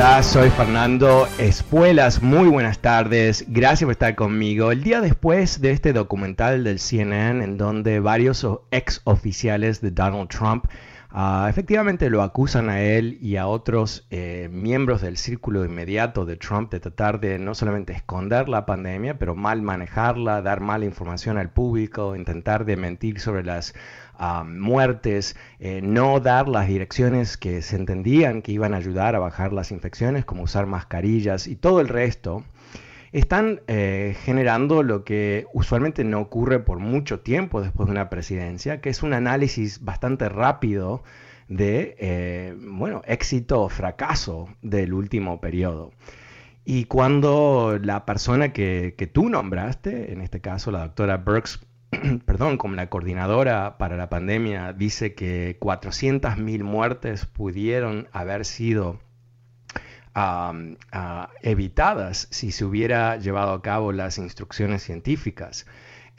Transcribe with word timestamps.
Estás? 0.00 0.24
Soy 0.24 0.48
Fernando 0.48 1.28
Espuelas. 1.36 2.22
Muy 2.22 2.48
buenas 2.48 2.78
tardes. 2.78 3.44
Gracias 3.48 3.84
por 3.84 3.92
estar 3.92 4.14
conmigo. 4.14 4.72
El 4.72 4.82
día 4.82 5.02
después 5.02 5.60
de 5.60 5.72
este 5.72 5.92
documental 5.92 6.64
del 6.64 6.78
CNN 6.78 7.44
en 7.44 7.58
donde 7.58 8.00
varios 8.00 8.46
ex 8.70 9.02
oficiales 9.04 9.82
de 9.82 9.90
Donald 9.90 10.30
Trump 10.30 10.64
uh, 11.12 11.48
efectivamente 11.48 12.08
lo 12.08 12.22
acusan 12.22 12.70
a 12.70 12.80
él 12.80 13.18
y 13.20 13.36
a 13.36 13.46
otros 13.46 14.06
eh, 14.08 14.48
miembros 14.50 15.02
del 15.02 15.18
círculo 15.18 15.66
inmediato 15.66 16.24
de 16.24 16.36
Trump 16.36 16.72
de 16.72 16.80
tratar 16.80 17.20
de 17.20 17.38
no 17.38 17.54
solamente 17.54 17.92
esconder 17.92 18.48
la 18.48 18.64
pandemia, 18.64 19.18
pero 19.18 19.34
mal 19.34 19.60
manejarla, 19.60 20.40
dar 20.40 20.60
mala 20.60 20.86
información 20.86 21.36
al 21.36 21.50
público, 21.50 22.16
intentar 22.16 22.64
de 22.64 22.78
mentir 22.78 23.20
sobre 23.20 23.44
las 23.44 23.74
muertes, 24.44 25.36
eh, 25.58 25.80
no 25.82 26.20
dar 26.20 26.48
las 26.48 26.68
direcciones 26.68 27.36
que 27.36 27.62
se 27.62 27.76
entendían 27.76 28.42
que 28.42 28.52
iban 28.52 28.74
a 28.74 28.76
ayudar 28.76 29.14
a 29.16 29.18
bajar 29.18 29.52
las 29.52 29.70
infecciones, 29.70 30.24
como 30.24 30.42
usar 30.42 30.66
mascarillas 30.66 31.46
y 31.46 31.56
todo 31.56 31.80
el 31.80 31.88
resto, 31.88 32.44
están 33.12 33.60
eh, 33.66 34.16
generando 34.22 34.82
lo 34.82 35.04
que 35.04 35.46
usualmente 35.52 36.04
no 36.04 36.20
ocurre 36.20 36.60
por 36.60 36.78
mucho 36.78 37.20
tiempo 37.20 37.60
después 37.60 37.86
de 37.86 37.92
una 37.92 38.10
presidencia, 38.10 38.80
que 38.80 38.90
es 38.90 39.02
un 39.02 39.14
análisis 39.14 39.84
bastante 39.84 40.28
rápido 40.28 41.02
de, 41.48 41.96
eh, 41.98 42.54
bueno, 42.60 43.02
éxito 43.06 43.62
o 43.62 43.68
fracaso 43.68 44.48
del 44.62 44.92
último 44.92 45.40
periodo. 45.40 45.92
Y 46.64 46.84
cuando 46.84 47.78
la 47.82 48.04
persona 48.04 48.52
que, 48.52 48.94
que, 48.96 49.06
tú 49.06 49.28
nombraste, 49.28 50.12
en 50.12 50.20
este 50.20 50.40
caso 50.40 50.70
la 50.70 50.80
doctora 50.80 51.16
Burks, 51.16 51.60
perdón, 52.24 52.56
como 52.56 52.76
la 52.76 52.88
coordinadora 52.88 53.76
para 53.78 53.96
la 53.96 54.08
pandemia 54.08 54.72
dice 54.72 55.14
que 55.14 55.58
400.000 55.58 56.62
muertes 56.62 57.26
pudieron 57.26 58.08
haber 58.12 58.44
sido 58.44 59.00
evitadas 61.42 62.28
si 62.30 62.52
se 62.52 62.64
hubiera 62.64 63.16
llevado 63.16 63.52
a 63.52 63.62
cabo 63.62 63.92
las 63.92 64.18
instrucciones 64.18 64.82
científicas. 64.82 65.66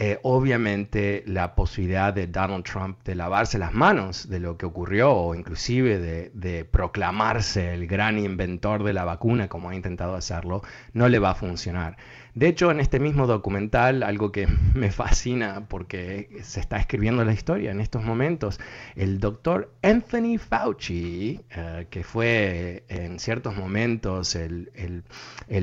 Eh, 0.04 0.18
obviamente 0.24 1.24
la 1.28 1.54
posibilidad 1.54 2.12
de 2.12 2.26
Donald 2.26 2.64
Trump 2.64 2.98
de 3.06 3.14
lavarse 3.14 3.60
las 3.60 3.72
manos 3.72 4.28
de 4.30 4.40
lo 4.40 4.58
que 4.58 4.66
ocurrió 4.66 5.14
o 5.14 5.36
inclusive 5.36 6.00
de, 6.00 6.66
proclamarse 6.66 7.76
el 7.76 7.86
gran 7.86 8.18
inventor 8.18 8.84
de 8.84 8.94
la 8.94 9.06
vacuna 9.06 9.48
como 9.48 9.70
ha 9.70 9.76
intentado 9.76 10.16
hacerlo, 10.16 10.64
no 10.94 11.08
le 11.08 11.20
va 11.20 11.32
a 11.32 11.36
funcionar. 11.36 11.98
De 12.34 12.48
hecho, 12.48 12.72
en 12.72 12.80
este 12.80 13.00
mismo 13.00 13.28
documental, 13.28 14.02
algo 14.02 14.32
que 14.32 14.48
me 14.74 14.90
fascina 14.90 15.68
porque 15.68 16.30
se 16.42 16.62
está 16.62 16.78
escribiendo 16.78 17.24
la 17.24 17.34
historia 17.34 17.70
en 17.70 17.80
estos 17.80 18.04
momentos, 18.04 18.60
el 18.96 19.20
doctor 19.20 19.72
Anthony 19.84 20.40
Fauci, 20.40 21.42
eh, 21.52 21.86
que 21.92 22.04
fue 22.04 22.86
en 22.88 23.20
ciertos 23.20 23.56
momentos 23.56 24.36
el 24.36 25.04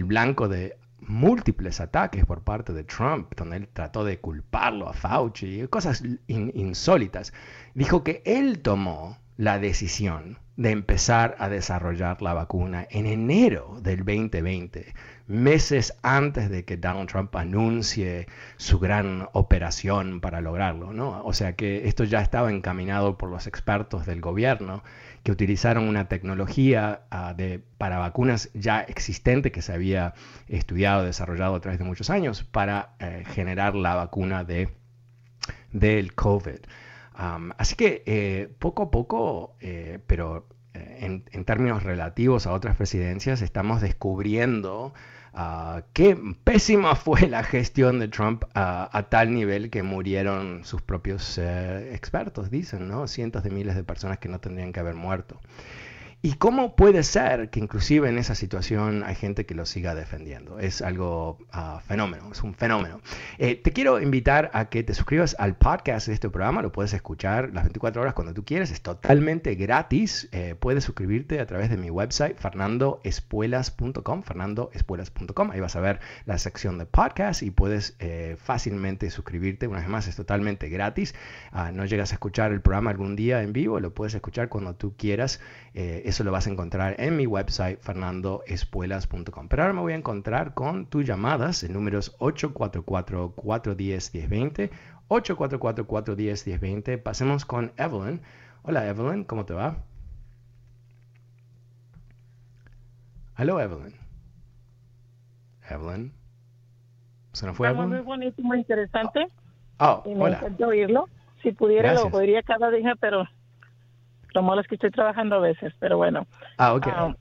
blanco 0.05 0.47
de 0.47 0.77
múltiples 1.01 1.81
ataques 1.81 2.25
por 2.25 2.43
parte 2.43 2.73
de 2.73 2.85
Trump, 2.85 3.33
donde 3.37 3.57
él 3.57 3.69
trató 3.73 4.05
de 4.05 4.19
culparlo 4.19 4.89
a 4.89 4.93
Fauci, 4.93 5.67
cosas 5.69 6.03
insólitas, 6.27 7.33
dijo 7.75 8.05
que 8.05 8.23
él 8.25 8.61
tomó 8.61 9.19
la 9.37 9.59
decisión 9.59 10.39
de 10.57 10.73
empezar 10.73 11.37
a 11.39 11.49
desarrollar 11.49 12.21
la 12.21 12.35
vacuna 12.35 12.89
en 12.91 13.07
enero 13.07 13.79
del 13.81 13.99
2020, 13.99 14.93
meses 15.29 15.97
antes 16.03 16.51
de 16.51 16.65
que 16.65 16.77
Donald 16.77 17.09
Trump 17.09 17.37
anuncie 17.37 18.27
su 18.57 18.81
gran 18.81 19.29
operación 19.33 20.21
para 20.21 20.41
lograrlo, 20.41 20.93
¿no? 20.93 21.23
O 21.25 21.33
sea 21.33 21.55
que 21.55 21.87
esto 21.87 22.03
ya 22.03 22.21
estaba 22.21 22.51
encaminado 22.51 23.17
por 23.17 23.31
los 23.31 23.47
expertos 23.47 24.05
del 24.05 24.21
gobierno 24.21 24.83
que 25.29 25.33
utilizaron 25.33 25.87
una 25.87 26.09
tecnología 26.09 27.03
uh, 27.13 27.37
de, 27.37 27.61
para 27.77 27.99
vacunas 27.99 28.49
ya 28.55 28.81
existente 28.81 29.53
que 29.53 29.61
se 29.61 29.75
había 29.75 30.15
estudiado, 30.49 31.05
desarrollado 31.05 31.55
a 31.55 31.61
través 31.61 31.79
de 31.79 31.85
muchos 31.85 32.09
años 32.09 32.45
para 32.45 32.95
eh, 32.99 33.25
generar 33.27 33.75
la 33.75 33.95
vacuna 33.95 34.45
de, 34.45 34.71
del 35.71 36.15
COVID. 36.15 36.61
Así 37.13 37.77
que 37.77 38.03
eh, 38.07 38.49
poco 38.59 38.85
a 38.85 38.91
poco, 38.91 39.55
eh, 39.61 39.99
pero 40.07 40.49
en, 40.73 41.25
en, 41.31 41.45
términos 41.45 41.83
relativos 41.83 42.47
a 42.47 42.55
otras 42.55 42.77
presidencias, 42.77 43.43
estamos 43.43 43.83
descubriendo 43.83 44.95
uh, 45.39 45.83
qué 45.93 46.19
pésima 46.45 46.95
fue 46.97 47.29
la 47.29 47.43
gestión 47.43 48.01
de 48.01 48.09
Trump 48.09 48.45
uh, 48.45 48.49
a 48.55 49.07
tal 49.09 49.33
nivel 49.33 49.71
que 49.71 49.83
murieron 49.83 50.65
sus 50.65 50.83
propios 50.83 51.39
eh, 51.39 51.95
expertos, 51.95 52.51
dicen, 52.51 52.89
¿no? 52.89 53.07
Cientos 53.07 53.45
de 53.45 53.51
miles 53.51 53.77
de 53.77 53.85
personas 53.85 54.19
que 54.19 54.29
no 54.29 54.41
tendrían 54.41 54.73
que 54.73 54.81
haber 54.81 54.95
muerto. 54.95 55.41
¿Y 56.21 56.33
cómo 56.33 56.75
puede 56.75 57.05
ser 57.05 57.49
que 57.49 57.61
inclusive 57.61 58.09
en 58.09 58.19
esa 58.19 58.35
situación 58.35 59.05
hay 59.05 59.15
gente 59.15 59.47
que 59.47 59.55
lo 59.55 59.65
siga 59.65 59.95
defendiendo? 59.95 60.59
Es 60.59 60.83
algo 60.83 61.39
uh, 61.55 61.79
fenómeno, 61.87 62.33
es 62.33 62.43
un 62.43 62.55
fenómeno. 62.55 63.01
Eh, 63.39 63.55
te 63.55 63.73
quiero 63.73 64.01
invitar 64.01 64.51
a 64.53 64.69
que 64.69 64.83
te 64.83 64.95
suscribas 64.95 65.37
al 65.39 65.57
podcast 65.57 66.09
de 66.09 66.15
este 66.15 66.29
programa, 66.29 66.61
lo 66.61 66.73
puedes 66.73 66.93
escuchar 66.93 67.51
las 67.55 67.63
24 67.63 68.03
horas 68.03 68.15
cuando 68.15 68.35
tú 68.35 68.45
quieres, 68.45 68.73
es 68.73 68.83
totalmente 68.83 69.55
gratis. 69.55 70.29
Eh, 70.33 70.57
puedes 70.59 70.83
suscribirte 70.83 71.39
a 71.39 71.47
través 71.47 71.71
de 71.71 71.77
mi 71.77 71.89
website, 71.89 72.37
fernandoespuelas.com, 72.37 74.25
fernandoespuelas.com, 74.25 75.53
ahí 75.53 75.61
vas 75.61 75.77
a 75.77 75.81
ver 75.81 76.01
la 76.27 76.39
sección 76.39 76.79
de 76.79 76.87
podcast 76.87 77.45
y 77.45 77.53
puedes 77.53 77.95
eh, 78.01 78.37
fácilmente 78.43 79.09
suscribirte. 79.11 79.69
Una 79.69 79.79
vez 79.79 79.89
más, 79.89 80.09
es 80.09 80.17
totalmente 80.17 80.69
gratis. 80.69 81.15
Uh, 81.53 81.71
no 81.73 81.85
llegas 81.85 82.11
a 82.11 82.15
escuchar 82.17 82.51
el 82.51 82.61
programa 82.61 82.91
algún 82.91 83.15
día 83.15 83.41
en 83.45 83.53
vivo, 83.53 83.79
lo 83.79 83.95
puedes 83.95 84.15
escuchar 84.15 84.49
cuando 84.49 84.75
tú 84.75 84.97
quieras. 84.97 85.39
Eso 86.09 86.25
lo 86.25 86.33
vas 86.33 86.47
a 86.47 86.51
encontrar 86.51 86.97
en 86.99 87.19
mi 87.19 87.27
website 87.27 87.79
fernandoespuelas.com. 87.83 89.49
Pero 89.49 89.63
ahora 89.63 89.75
me 89.75 89.83
voy 89.83 89.93
a 89.93 89.97
encontrar 89.97 90.55
con 90.55 90.87
tus 90.87 91.05
llamadas. 91.05 91.63
El 91.65 91.75
número 91.75 91.99
es 91.99 92.17
844-410-1020. 92.17 94.71
844-410-1020. 95.09 97.03
Pasemos 97.03 97.45
con 97.45 97.73
Evelyn. 97.77 98.23
Hola 98.63 98.89
Evelyn, 98.89 99.25
¿cómo 99.25 99.45
te 99.45 99.53
va? 99.53 99.85
Hola 103.37 103.65
Evelyn. 103.65 103.95
Evelyn. 105.69 106.15
¿Se 107.33 107.45
nos 107.45 107.55
fue 107.55 107.71
Muy 107.75 108.01
bonito, 108.01 108.43
muy 108.43 108.61
interesante. 108.61 109.29
Oh, 109.79 110.03
me 110.07 110.25
hola. 110.25 110.39
encanta 110.39 110.69
oírlo. 110.69 111.07
Si 111.43 111.53
pudiera, 111.53 111.91
Gracias. 111.91 112.11
lo 112.11 112.19
oiría 112.19 112.43
cada 112.43 112.71
día, 112.71 112.95
pero 112.99 113.27
lo 114.39 114.43
malo 114.45 114.61
es 114.61 114.69
que 114.69 114.77
estoy 114.77 114.93
trabajando 114.93 115.37
a 115.37 115.41
veces, 115.41 115.75
pero 115.81 115.97
bueno. 115.97 116.27
Ah, 116.59 116.75
ok. 116.75 116.87
Ah, 116.87 117.15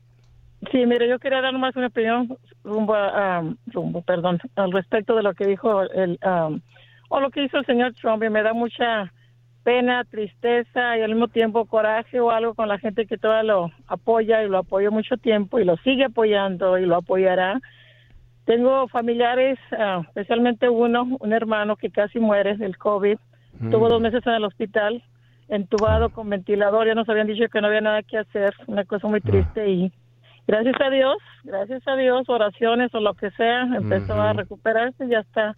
sí, 0.72 0.86
mire, 0.86 1.10
yo 1.10 1.18
quería 1.18 1.42
dar 1.42 1.58
más 1.58 1.75
una 1.75 1.88
opinión 1.88 2.38
rumbo, 2.64 2.94
a, 2.94 3.40
um, 3.40 3.56
rumbo, 3.68 4.04
perdón, 4.04 4.40
al 4.56 4.72
respecto 4.72 5.16
de 5.16 5.24
lo 5.24 5.34
que 5.34 5.48
dijo 5.48 5.81
el, 5.81 6.19
um, 6.24 6.62
o 7.10 7.19
lo 7.19 7.31
que 7.31 7.44
hizo 7.44 7.58
el 7.58 7.66
señor 7.66 7.94
Trump, 7.96 8.24
y 8.24 8.30
me 8.30 8.44
da 8.44 8.54
mucha 8.54 9.12
pena, 9.64 10.04
tristeza 10.04 10.96
y 10.98 11.02
al 11.02 11.10
mismo 11.10 11.28
tiempo 11.28 11.66
coraje 11.66 12.19
o 12.19 12.30
algo 12.30 12.54
con 12.54 12.68
la 12.68 12.78
gente 12.78 13.08
que 13.08 13.18
todavía 13.18 13.52
lo 13.52 13.72
apoya 13.88 14.44
y 14.44 14.48
lo 14.48 14.60
apoyó 14.60 14.92
mucho 14.92 15.18
tiempo 15.18 15.60
y 15.60 15.66
lo 15.66 15.75
sigue 15.78 16.06
apoyando 16.06 16.78
y 16.78 16.86
lo 16.86 16.98
apoyará. 16.98 17.60
Tengo 18.46 18.88
familiares, 18.90 19.58
ah, 19.72 20.04
especialmente 20.06 20.69
uno, 20.69 21.18
un 21.19 21.34
hermano 21.34 21.78
que 21.78 21.90
casi 21.90 22.19
muere 22.19 22.58
del 22.58 22.78
COVID. 22.78 23.18
Tuvo 23.72 23.90
dos 23.90 24.00
meses 24.00 24.25
en 24.28 24.34
el 24.34 24.44
hospital, 24.44 25.04
entubado 25.49 26.09
con 26.09 26.29
ventilador. 26.29 26.88
Ya 26.88 26.95
nos 26.95 27.07
habían 27.09 27.27
dicho 27.27 27.47
que 27.51 27.61
no 27.61 27.67
había 27.67 27.81
nada 27.81 28.03
que 28.03 28.17
hacer. 28.17 28.53
Una 28.67 28.85
cosa 28.85 29.07
muy 29.07 29.21
triste. 29.21 29.69
Y 29.69 29.91
gracias 30.47 30.75
a 30.79 30.89
Dios, 30.89 31.17
gracias 31.44 31.88
a 31.88 31.95
Dios, 31.95 32.27
oraciones 32.29 32.94
o 32.94 32.99
lo 32.99 33.13
que 33.13 33.31
sea, 33.31 33.63
empezó 33.63 34.13
a 34.13 34.33
recuperarse 34.33 35.05
y 35.05 35.09
ya 35.09 35.19
está 35.19 35.55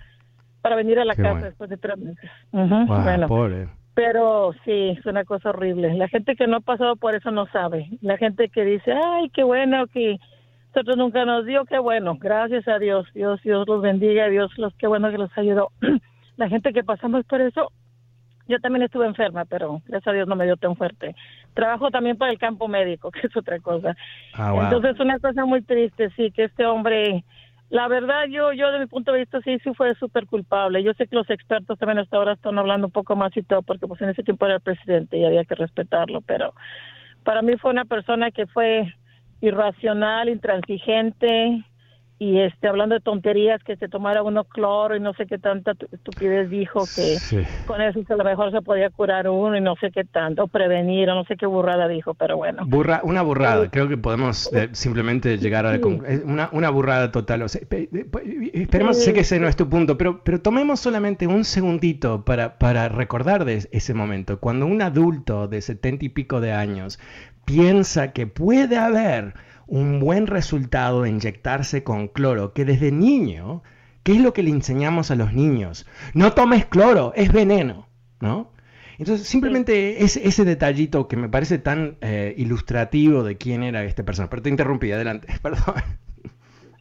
para 0.62 0.75
venir 0.75 1.00
a 1.00 1.06
la 1.06 1.15
casa 1.15 1.45
después 1.45 1.69
de 1.69 1.77
tres 1.77 1.97
meses. 1.97 2.30
bueno, 2.51 3.27
pero 3.94 4.53
sí, 4.63 4.95
es 4.97 5.06
una 5.06 5.25
cosa 5.25 5.50
horrible. 5.50 5.94
La 5.95 6.07
gente 6.07 6.36
que 6.36 6.47
no 6.47 6.57
ha 6.57 6.62
pasado 6.62 6.95
por 6.95 7.15
eso 7.15 7.31
no 7.31 7.47
sabe. 7.47 7.89
La 8.01 8.18
gente 8.18 8.50
que 8.50 8.63
dice, 8.63 8.94
ay, 8.94 9.30
qué 9.30 9.44
bueno 9.44 9.88
que 9.88 10.18
nosotros 10.74 10.97
nunca 10.97 11.25
nos 11.25 11.45
dio, 11.45 11.65
qué 11.65 11.80
bueno, 11.80 12.15
gracias 12.19 12.68
a 12.68 12.80
Dios, 12.80 13.07
Dios, 13.13 13.41
Dios 13.44 13.68
los 13.68 13.81
bendiga, 13.81 14.30
Dios 14.30 14.51
los, 14.57 14.74
qué 14.75 14.88
bueno 14.88 15.09
que 15.12 15.18
los 15.18 15.38
ayudó. 15.38 15.71
La 16.38 16.47
gente 16.47 16.71
que 16.71 16.83
pasamos 16.83 17.25
por 17.25 17.41
eso, 17.41 17.71
yo 18.50 18.60
también 18.60 18.84
estuve 18.84 19.06
enferma, 19.06 19.46
pero 19.46 19.81
gracias 19.86 20.07
a 20.07 20.12
Dios 20.12 20.28
no 20.28 20.36
me 20.36 20.46
dio 20.46 20.57
tan 20.57 20.75
fuerte. 20.75 21.16
Trabajo 21.54 21.92
también 21.92 22.18
para 22.18 22.31
el 22.31 22.40
campo 22.40 22.68
médico, 22.68 23.12
que 23.12 23.28
es 23.28 23.38
otra 23.38 23.60
cosa. 23.60 23.96
Ah, 24.34 24.54
Entonces, 24.63 25.00
una 25.00 25.19
cosa 25.19 25.46
muy 25.46 25.62
triste, 25.62 26.10
sí, 26.18 26.31
que 26.31 26.46
este 26.46 26.66
hombre 26.66 27.24
la 27.69 27.88
verdad, 27.88 28.25
yo, 28.28 28.51
yo 28.51 28.72
de 28.72 28.80
mi 28.80 28.88
punto 28.88 29.12
de 29.12 29.19
vista 29.19 29.40
sí, 29.42 29.60
sí 29.63 29.72
fue 29.75 29.94
súper 29.96 30.25
culpable. 30.25 30.81
Yo 30.81 30.94
sé 30.96 31.06
que 31.06 31.16
los 31.16 31.30
expertos 31.30 31.78
también 31.78 32.00
hasta 32.00 32.18
ahora 32.18 32.34
están 32.34 32.57
hablando 32.57 32.88
un 32.88 32.92
poco 32.92 33.16
más 33.16 33.36
y 33.38 33.44
todo, 33.44 33.62
porque 33.62 33.86
pues 33.86 34.01
en 34.01 34.10
ese 34.10 34.24
tiempo 34.24 34.48
era 34.48 34.56
el 34.56 34.62
presidente 34.62 35.18
y 35.18 35.25
había 35.25 35.46
que 35.46 35.54
respetarlo, 35.54 36.22
pero 36.22 36.56
para 37.24 37.44
mí 37.44 37.57
fue 37.57 37.69
una 37.69 37.86
persona 37.86 38.31
que 38.31 38.48
fue 38.48 38.92
irracional, 39.42 40.30
intransigente, 40.30 41.63
y 42.19 42.39
este 42.39 42.68
hablando 42.68 42.95
de 42.95 43.01
tonterías 43.01 43.63
que 43.63 43.77
se 43.77 43.88
tomara 43.88 44.21
uno 44.24 44.44
cloro 44.44 44.95
y 44.95 45.00
no 45.00 45.13
sé 45.13 45.25
qué 45.25 45.38
tanta 45.38 45.71
estupidez 45.92 46.50
dijo 46.50 46.83
que 46.94 47.18
con 47.66 47.81
eso 47.81 48.00
a 48.10 48.16
lo 48.16 48.24
mejor 48.25 48.51
se 48.51 48.62
podía 48.62 48.89
curar 48.89 49.30
uno 49.30 49.56
y 49.56 49.62
no 49.62 49.75
sé 49.77 49.89
qué 49.89 50.04
tanto 50.04 50.48
prevenir 50.48 51.10
o 51.10 51.16
no 51.16 51.24
sé 51.24 51.38
qué 51.38 51.45
burrada 51.45 51.88
dijo 51.88 52.13
pero 52.13 52.36
bueno. 52.36 52.63
Burra, 52.66 53.00
una 53.04 53.21
burrada 53.21 53.69
creo 53.71 53.88
que 53.88 53.98
podemos 53.98 54.51
eh, 54.54 54.68
simplemente 54.74 55.38
llegar 55.38 55.66
a 55.66 55.80
una, 56.25 56.50
una 56.51 56.69
burrada 56.69 57.12
total 57.12 57.44
o 57.44 57.45
esperemos 57.45 59.01
sé 59.01 59.13
que 59.13 59.22
ese 59.22 59.39
no 59.39 59.48
es 59.48 59.56
tu 59.56 59.69
punto 59.69 59.98
pero 59.98 60.22
pero 60.24 60.42
tomemos 60.42 60.81
solamente 60.81 61.25
un 61.25 61.45
segundito 61.45 62.25
para 62.25 62.57
para 62.57 62.89
recordar 62.89 63.45
de 63.45 63.68
ese 63.72 63.94
momento. 63.94 64.39
Cuando 64.39 64.65
un 64.65 64.81
adulto 64.81 65.48
de 65.48 65.62
setenta 65.62 66.06
y 66.06 66.10
pico 66.10 66.42
de 66.42 66.51
años 66.51 67.00
piensa 67.45 68.12
que 68.12 68.27
puede 68.27 68.77
haber 68.77 69.33
un 69.69 70.00
buen 70.00 70.27
resultado 70.27 71.04
de 71.04 71.10
inyectarse 71.10 71.83
con 71.83 72.07
cloro, 72.07 72.54
que 72.54 72.66
desde 72.66 72.92
niño, 72.92 73.62
¿qué 74.04 74.13
es 74.13 74.21
lo 74.21 74.33
que 74.33 74.44
le 74.44 74.50
enseñamos 74.50 75.12
a 75.12 75.16
los 75.16 75.33
niños? 75.33 75.88
No 76.13 76.33
tomes 76.33 76.66
cloro, 76.66 77.13
es 77.16 77.31
veneno, 77.31 77.88
¿no? 78.19 78.51
Entonces, 78.98 79.27
simplemente 79.27 80.04
ese, 80.04 80.27
ese 80.27 80.44
detallito 80.44 81.07
que 81.07 81.16
me 81.16 81.30
parece 81.30 81.57
tan 81.57 81.98
eh, 82.01 82.33
ilustrativo 82.38 83.24
de 83.24 83.38
quién 83.38 83.63
era 83.63 83.83
esta 83.83 84.04
persona. 84.04 84.30
Pero 84.30 84.42
te 84.42 84.50
interrumpí, 84.50 84.92
adelante, 84.92 85.27
perdón. 85.42 85.75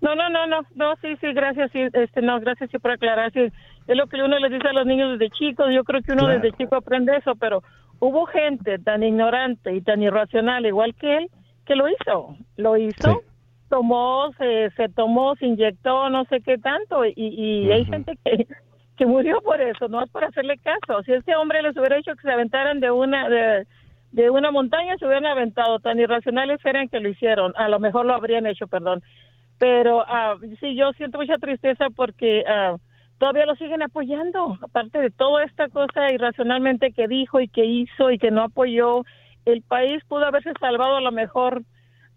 No, 0.00 0.14
no, 0.14 0.28
no, 0.28 0.46
no, 0.46 0.60
no, 0.74 0.96
sí, 0.96 1.16
sí, 1.20 1.32
gracias, 1.32 1.70
sí, 1.72 1.80
este, 1.92 2.22
no, 2.22 2.40
gracias 2.40 2.70
sí 2.70 2.78
por 2.78 2.92
aclarar, 2.92 3.32
sí, 3.32 3.40
es 3.40 3.96
lo 3.96 4.06
que 4.06 4.22
uno 4.22 4.38
les 4.38 4.52
dice 4.52 4.68
a 4.68 4.72
los 4.72 4.86
niños 4.86 5.18
desde 5.18 5.34
chicos, 5.34 5.66
yo 5.74 5.82
creo 5.82 6.02
que 6.02 6.12
uno 6.12 6.28
desde 6.28 6.52
chico 6.52 6.76
aprende 6.76 7.16
eso, 7.16 7.34
pero 7.34 7.64
hubo 7.98 8.26
gente 8.26 8.78
tan 8.78 9.02
ignorante 9.02 9.74
y 9.74 9.80
tan 9.80 10.00
irracional, 10.00 10.66
igual 10.66 10.94
que 10.94 11.16
él, 11.16 11.30
que 11.68 11.76
lo 11.76 11.86
hizo, 11.86 12.34
lo 12.56 12.78
hizo, 12.78 13.22
tomó, 13.68 14.32
se, 14.38 14.70
se 14.70 14.88
tomó, 14.88 15.36
se 15.36 15.46
inyectó, 15.46 16.08
no 16.08 16.24
sé 16.24 16.40
qué 16.40 16.56
tanto, 16.56 17.04
y, 17.04 17.12
y 17.14 17.70
hay 17.70 17.84
gente 17.84 18.18
que, 18.24 18.46
que 18.96 19.06
murió 19.06 19.40
por 19.42 19.60
eso, 19.60 19.86
no 19.88 20.02
es 20.02 20.10
por 20.10 20.24
hacerle 20.24 20.56
caso. 20.56 21.02
Si 21.04 21.12
ese 21.12 21.36
hombre 21.36 21.60
les 21.62 21.76
hubiera 21.76 21.98
hecho 21.98 22.16
que 22.16 22.22
se 22.22 22.32
aventaran 22.32 22.80
de 22.80 22.90
una, 22.90 23.28
de, 23.28 23.66
de 24.12 24.30
una 24.30 24.50
montaña, 24.50 24.96
se 24.96 25.04
hubieran 25.04 25.26
aventado, 25.26 25.78
tan 25.78 26.00
irracionales 26.00 26.58
eran 26.64 26.88
que 26.88 27.00
lo 27.00 27.10
hicieron, 27.10 27.52
a 27.56 27.68
lo 27.68 27.78
mejor 27.78 28.06
lo 28.06 28.14
habrían 28.14 28.46
hecho, 28.46 28.66
perdón. 28.66 29.02
Pero 29.58 29.98
uh, 29.98 30.40
sí, 30.60 30.74
yo 30.74 30.92
siento 30.92 31.18
mucha 31.18 31.36
tristeza 31.36 31.88
porque 31.94 32.44
uh, 32.48 32.78
todavía 33.18 33.44
lo 33.44 33.56
siguen 33.56 33.82
apoyando, 33.82 34.56
aparte 34.62 34.98
de 35.00 35.10
toda 35.10 35.44
esta 35.44 35.68
cosa 35.68 36.10
irracionalmente 36.10 36.92
que 36.92 37.08
dijo 37.08 37.40
y 37.40 37.48
que 37.48 37.64
hizo 37.66 38.10
y 38.10 38.18
que 38.18 38.30
no 38.30 38.44
apoyó 38.44 39.04
el 39.52 39.62
país 39.62 40.02
pudo 40.08 40.26
haberse 40.26 40.52
salvado 40.60 40.96
a 40.96 41.00
lo 41.00 41.12
mejor 41.12 41.62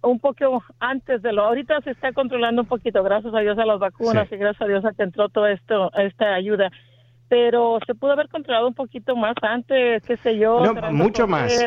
un 0.02 0.20
poco 0.20 0.64
antes 0.80 1.22
de 1.22 1.34
lo. 1.34 1.44
Ahorita 1.44 1.82
se 1.82 1.92
está 1.92 2.12
controlando 2.14 2.64
un 2.64 2.68
poquito, 2.68 3.04
gracias 3.04 3.34
a 3.34 3.40
Dios 3.40 3.58
a 3.58 3.66
las 3.66 3.80
vacunas 3.80 4.32
y 4.32 4.38
gracias 4.38 4.62
a 4.62 4.68
Dios 4.68 4.86
a 4.86 4.94
que 4.94 5.04
entró 5.04 5.30
todo 5.30 5.48
esto, 5.48 5.92
esta 5.94 6.34
ayuda 6.34 6.72
pero 7.32 7.80
se 7.88 7.96
pudo 7.96 8.12
haber 8.12 8.28
controlado 8.28 8.68
un 8.68 8.74
poquito 8.74 9.16
más 9.16 9.36
antes, 9.42 10.04
qué 10.04 10.18
sé 10.18 10.38
yo. 10.38 10.66
No, 10.66 10.92
mucho 10.92 11.28
más. 11.28 11.66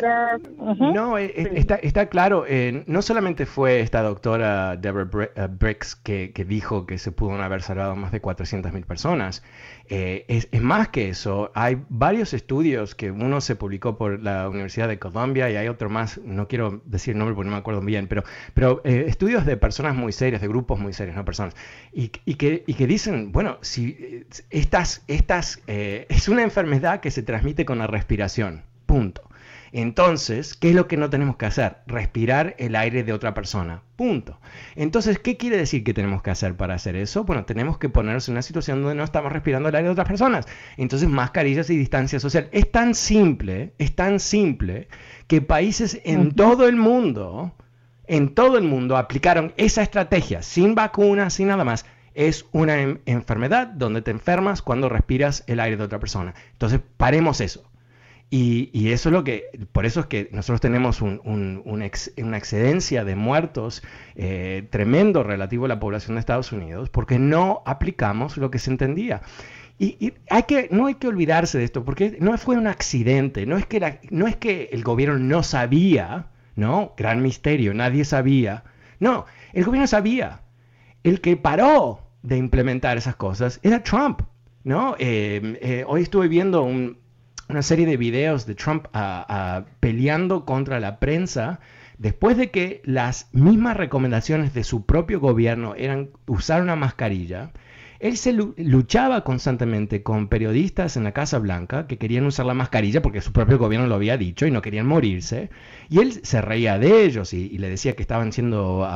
No, 0.77 1.17
eh, 1.17 1.33
eh, 1.35 1.53
está, 1.55 1.77
está, 1.77 2.05
claro, 2.05 2.45
eh, 2.47 2.83
no 2.85 3.01
solamente 3.01 3.47
fue 3.47 3.79
esta 3.79 4.03
doctora 4.03 4.77
Deborah 4.77 5.47
Briggs 5.49 5.95
que, 5.95 6.31
que, 6.33 6.45
dijo 6.45 6.85
que 6.85 6.99
se 6.99 7.11
pudo 7.11 7.41
haber 7.41 7.63
salvado 7.63 7.95
más 7.95 8.11
de 8.11 8.21
400.000 8.21 8.85
personas, 8.85 9.43
es, 9.89 10.47
es, 10.51 10.61
más 10.61 10.89
que 10.89 11.09
eso, 11.09 11.51
hay 11.53 11.77
varios 11.89 12.33
estudios 12.33 12.95
que 12.95 13.11
uno 13.11 13.41
se 13.41 13.55
publicó 13.55 13.97
por 13.97 14.21
la 14.21 14.49
Universidad 14.49 14.87
de 14.87 14.99
Columbia 14.99 15.49
y 15.49 15.55
hay 15.55 15.67
otro 15.67 15.89
más, 15.89 16.19
no 16.23 16.47
quiero 16.47 16.81
decir 16.85 17.13
el 17.13 17.19
nombre 17.19 17.35
porque 17.35 17.49
no 17.49 17.55
me 17.55 17.59
acuerdo 17.59 17.81
bien, 17.81 18.07
pero, 18.07 18.23
pero 18.53 18.81
estudios 18.83 19.45
de 19.45 19.57
personas 19.57 19.95
muy 19.95 20.11
serias, 20.11 20.41
de 20.41 20.47
grupos 20.47 20.79
muy 20.79 20.93
serios, 20.93 21.15
no 21.15 21.25
personas, 21.25 21.55
y, 21.93 22.11
y, 22.25 22.35
que, 22.35 22.63
y 22.65 22.73
que 22.73 22.87
dicen, 22.87 23.31
bueno, 23.31 23.57
si 23.61 24.25
estas, 24.49 25.03
estas 25.07 25.61
eh, 25.67 26.05
es 26.09 26.27
una 26.29 26.43
enfermedad 26.43 26.99
que 26.99 27.11
se 27.11 27.23
transmite 27.23 27.65
con 27.65 27.77
la 27.77 27.87
respiración, 27.87 28.63
punto. 28.85 29.21
Entonces, 29.77 30.55
¿qué 30.55 30.69
es 30.69 30.75
lo 30.75 30.87
que 30.87 30.95
no 30.95 31.09
tenemos 31.09 31.35
que 31.35 31.47
hacer? 31.47 31.79
Respirar 31.85 32.55
el 32.59 32.77
aire 32.77 33.03
de 33.03 33.11
otra 33.11 33.33
persona. 33.33 33.81
Punto. 33.97 34.39
Entonces, 34.77 35.19
¿qué 35.19 35.35
quiere 35.35 35.57
decir 35.57 35.83
que 35.83 35.93
tenemos 35.93 36.21
que 36.21 36.31
hacer 36.31 36.55
para 36.55 36.75
hacer 36.75 36.95
eso? 36.95 37.25
Bueno, 37.25 37.43
tenemos 37.43 37.77
que 37.77 37.89
ponernos 37.89 38.29
en 38.29 38.35
una 38.35 38.41
situación 38.41 38.81
donde 38.81 38.95
no 38.95 39.03
estamos 39.03 39.33
respirando 39.33 39.67
el 39.67 39.75
aire 39.75 39.89
de 39.89 39.91
otras 39.91 40.07
personas. 40.07 40.47
Entonces, 40.77 41.09
mascarillas 41.09 41.69
y 41.69 41.75
distancia 41.75 42.21
social. 42.21 42.47
Es 42.53 42.71
tan 42.71 42.95
simple, 42.95 43.73
es 43.77 43.93
tan 43.93 44.21
simple 44.21 44.87
que 45.27 45.41
países 45.41 45.99
en 46.05 46.31
todo 46.31 46.69
el 46.69 46.77
mundo, 46.77 47.53
en 48.07 48.33
todo 48.33 48.57
el 48.57 48.63
mundo 48.63 48.95
aplicaron 48.95 49.53
esa 49.57 49.81
estrategia, 49.81 50.41
sin 50.41 50.73
vacunas, 50.73 51.33
sin 51.33 51.49
nada 51.49 51.65
más, 51.65 51.85
es 52.13 52.45
una 52.53 52.79
enfermedad 53.05 53.67
donde 53.67 54.01
te 54.01 54.11
enfermas 54.11 54.61
cuando 54.61 54.87
respiras 54.87 55.43
el 55.47 55.59
aire 55.59 55.75
de 55.75 55.83
otra 55.83 55.99
persona. 55.99 56.33
Entonces, 56.53 56.79
paremos 56.95 57.41
eso. 57.41 57.69
Y, 58.29 58.89
eso 58.91 59.09
es 59.09 59.13
lo 59.13 59.23
que, 59.23 59.45
por 59.71 59.85
eso 59.85 60.01
es 60.01 60.05
que 60.07 60.29
nosotros 60.31 60.59
tenemos 60.59 61.01
una 61.01 61.85
excedencia 61.85 63.05
de 63.05 63.15
muertos 63.15 63.83
eh, 64.15 64.67
tremendo 64.71 65.23
relativo 65.23 65.65
a 65.65 65.67
la 65.69 65.79
población 65.79 66.15
de 66.15 66.19
Estados 66.19 66.51
Unidos, 66.51 66.89
porque 66.89 67.19
no 67.19 67.61
aplicamos 67.65 68.37
lo 68.37 68.51
que 68.51 68.59
se 68.59 68.71
entendía. 68.71 69.21
Y, 69.77 70.13
hay 70.29 70.43
que, 70.43 70.69
no 70.71 70.87
hay 70.87 70.95
que 70.95 71.07
olvidarse 71.07 71.57
de 71.57 71.65
esto, 71.65 71.83
porque 71.85 72.17
no 72.19 72.37
fue 72.37 72.57
un 72.57 72.67
accidente, 72.67 73.45
no 73.45 73.57
es 73.57 73.65
que, 73.65 73.99
no 74.09 74.27
es 74.27 74.35
que 74.35 74.69
el 74.71 74.83
gobierno 74.83 75.19
no 75.19 75.43
sabía, 75.43 76.27
¿no? 76.55 76.93
Gran 76.97 77.21
misterio, 77.21 77.73
nadie 77.73 78.05
sabía. 78.05 78.63
No, 78.99 79.25
el 79.53 79.65
gobierno 79.65 79.87
sabía. 79.87 80.41
El 81.03 81.21
que 81.21 81.37
paró 81.37 82.01
de 82.23 82.37
implementar 82.37 82.97
esas 82.97 83.15
cosas 83.15 83.59
era 83.63 83.83
Trump, 83.83 84.21
¿no? 84.63 84.95
Eh, 84.97 85.59
eh, 85.61 85.83
hoy 85.87 86.01
estuve 86.01 86.27
viendo 86.27 86.63
una 87.49 87.61
serie 87.61 87.85
de 87.85 87.97
videos 87.97 88.45
de 88.45 88.55
Trump 88.55 88.87
peleando 89.79 90.45
contra 90.45 90.79
la 90.79 90.99
prensa 90.99 91.59
después 91.97 92.37
de 92.37 92.51
que 92.51 92.81
las 92.83 93.29
mismas 93.31 93.77
recomendaciones 93.77 94.53
de 94.53 94.63
su 94.63 94.85
propio 94.85 95.19
gobierno 95.19 95.75
eran 95.75 96.09
usar 96.27 96.61
una 96.61 96.75
mascarilla 96.75 97.51
él 97.99 98.17
se 98.17 98.33
luchaba 98.33 99.23
constantemente 99.23 100.03
con 100.03 100.27
periodistas 100.27 100.97
en 100.97 101.05
la 101.05 101.13
Casa 101.13 101.39
Blanca 101.39 101.87
que 101.87 101.97
querían 101.97 102.25
usar 102.25 102.45
la 102.45 102.53
mascarilla 102.53 103.01
porque 103.01 103.21
su 103.21 103.31
propio 103.31 103.57
gobierno 103.57 103.87
lo 103.87 103.95
había 103.95 104.17
dicho 104.17 104.45
y 104.45 104.51
no 104.51 104.61
querían 104.61 104.85
morirse. 104.85 105.49
Y 105.89 105.99
él 105.99 106.11
se 106.23 106.41
reía 106.41 106.77
de 106.77 107.03
ellos 107.03 107.33
y, 107.33 107.57
le 107.57 107.69
decía 107.69 107.95
que 107.95 108.03
estaban 108.03 108.31
siendo 108.31 108.87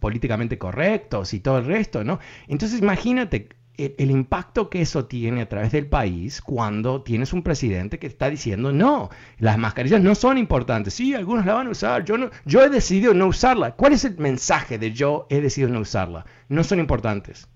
políticamente 0.00 0.56
correctos 0.56 1.34
y 1.34 1.40
todo 1.40 1.58
el 1.58 1.66
resto, 1.66 2.04
¿no? 2.04 2.20
Entonces 2.48 2.80
imagínate 2.80 3.48
el, 3.76 4.10
impacto 4.10 4.68
que 4.68 4.82
eso 4.82 5.06
tiene 5.06 5.42
a 5.42 5.48
través 5.48 5.72
del 5.72 5.86
país 5.86 6.40
cuando 6.40 7.02
tienes 7.02 7.32
un 7.32 7.42
presidente 7.42 7.98
que 7.98 8.06
está 8.06 8.28
diciendo 8.28 8.72
no, 8.72 9.10
las 9.38 9.58
mascarillas 9.58 10.02
no 10.02 10.14
son 10.14 10.38
importantes. 10.38 10.94
Sí, 10.94 11.14
algunos 11.14 11.46
la 11.46 11.54
van 11.54 11.68
a 11.68 11.70
usar, 11.70 12.04
yo, 12.04 12.18
no, 12.18 12.30
yo 12.44 12.62
he 12.62 12.68
decidido 12.68 13.14
no 13.14 13.26
usarla. 13.26 13.72
¿Cuál 13.72 13.94
es 13.94 14.04
el 14.04 14.18
mensaje 14.18 14.78
de 14.78 14.92
yo 14.92 15.26
he 15.30 15.40
decidido 15.40 15.72
no 15.72 15.80
usarla? 15.80 16.26
No 16.48 16.64
son 16.64 16.78
importantes. 16.80 17.48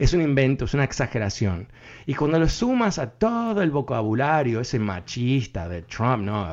Es 0.00 0.14
un 0.14 0.22
invento, 0.22 0.64
es 0.64 0.72
una 0.72 0.84
exageración. 0.84 1.68
Y 2.06 2.14
cuando 2.14 2.38
lo 2.38 2.48
sumas 2.48 2.98
a 2.98 3.10
todo 3.10 3.60
el 3.60 3.70
vocabulario, 3.70 4.60
ese 4.60 4.78
machista 4.78 5.68
de 5.68 5.82
Trump, 5.82 6.24
¿no? 6.24 6.46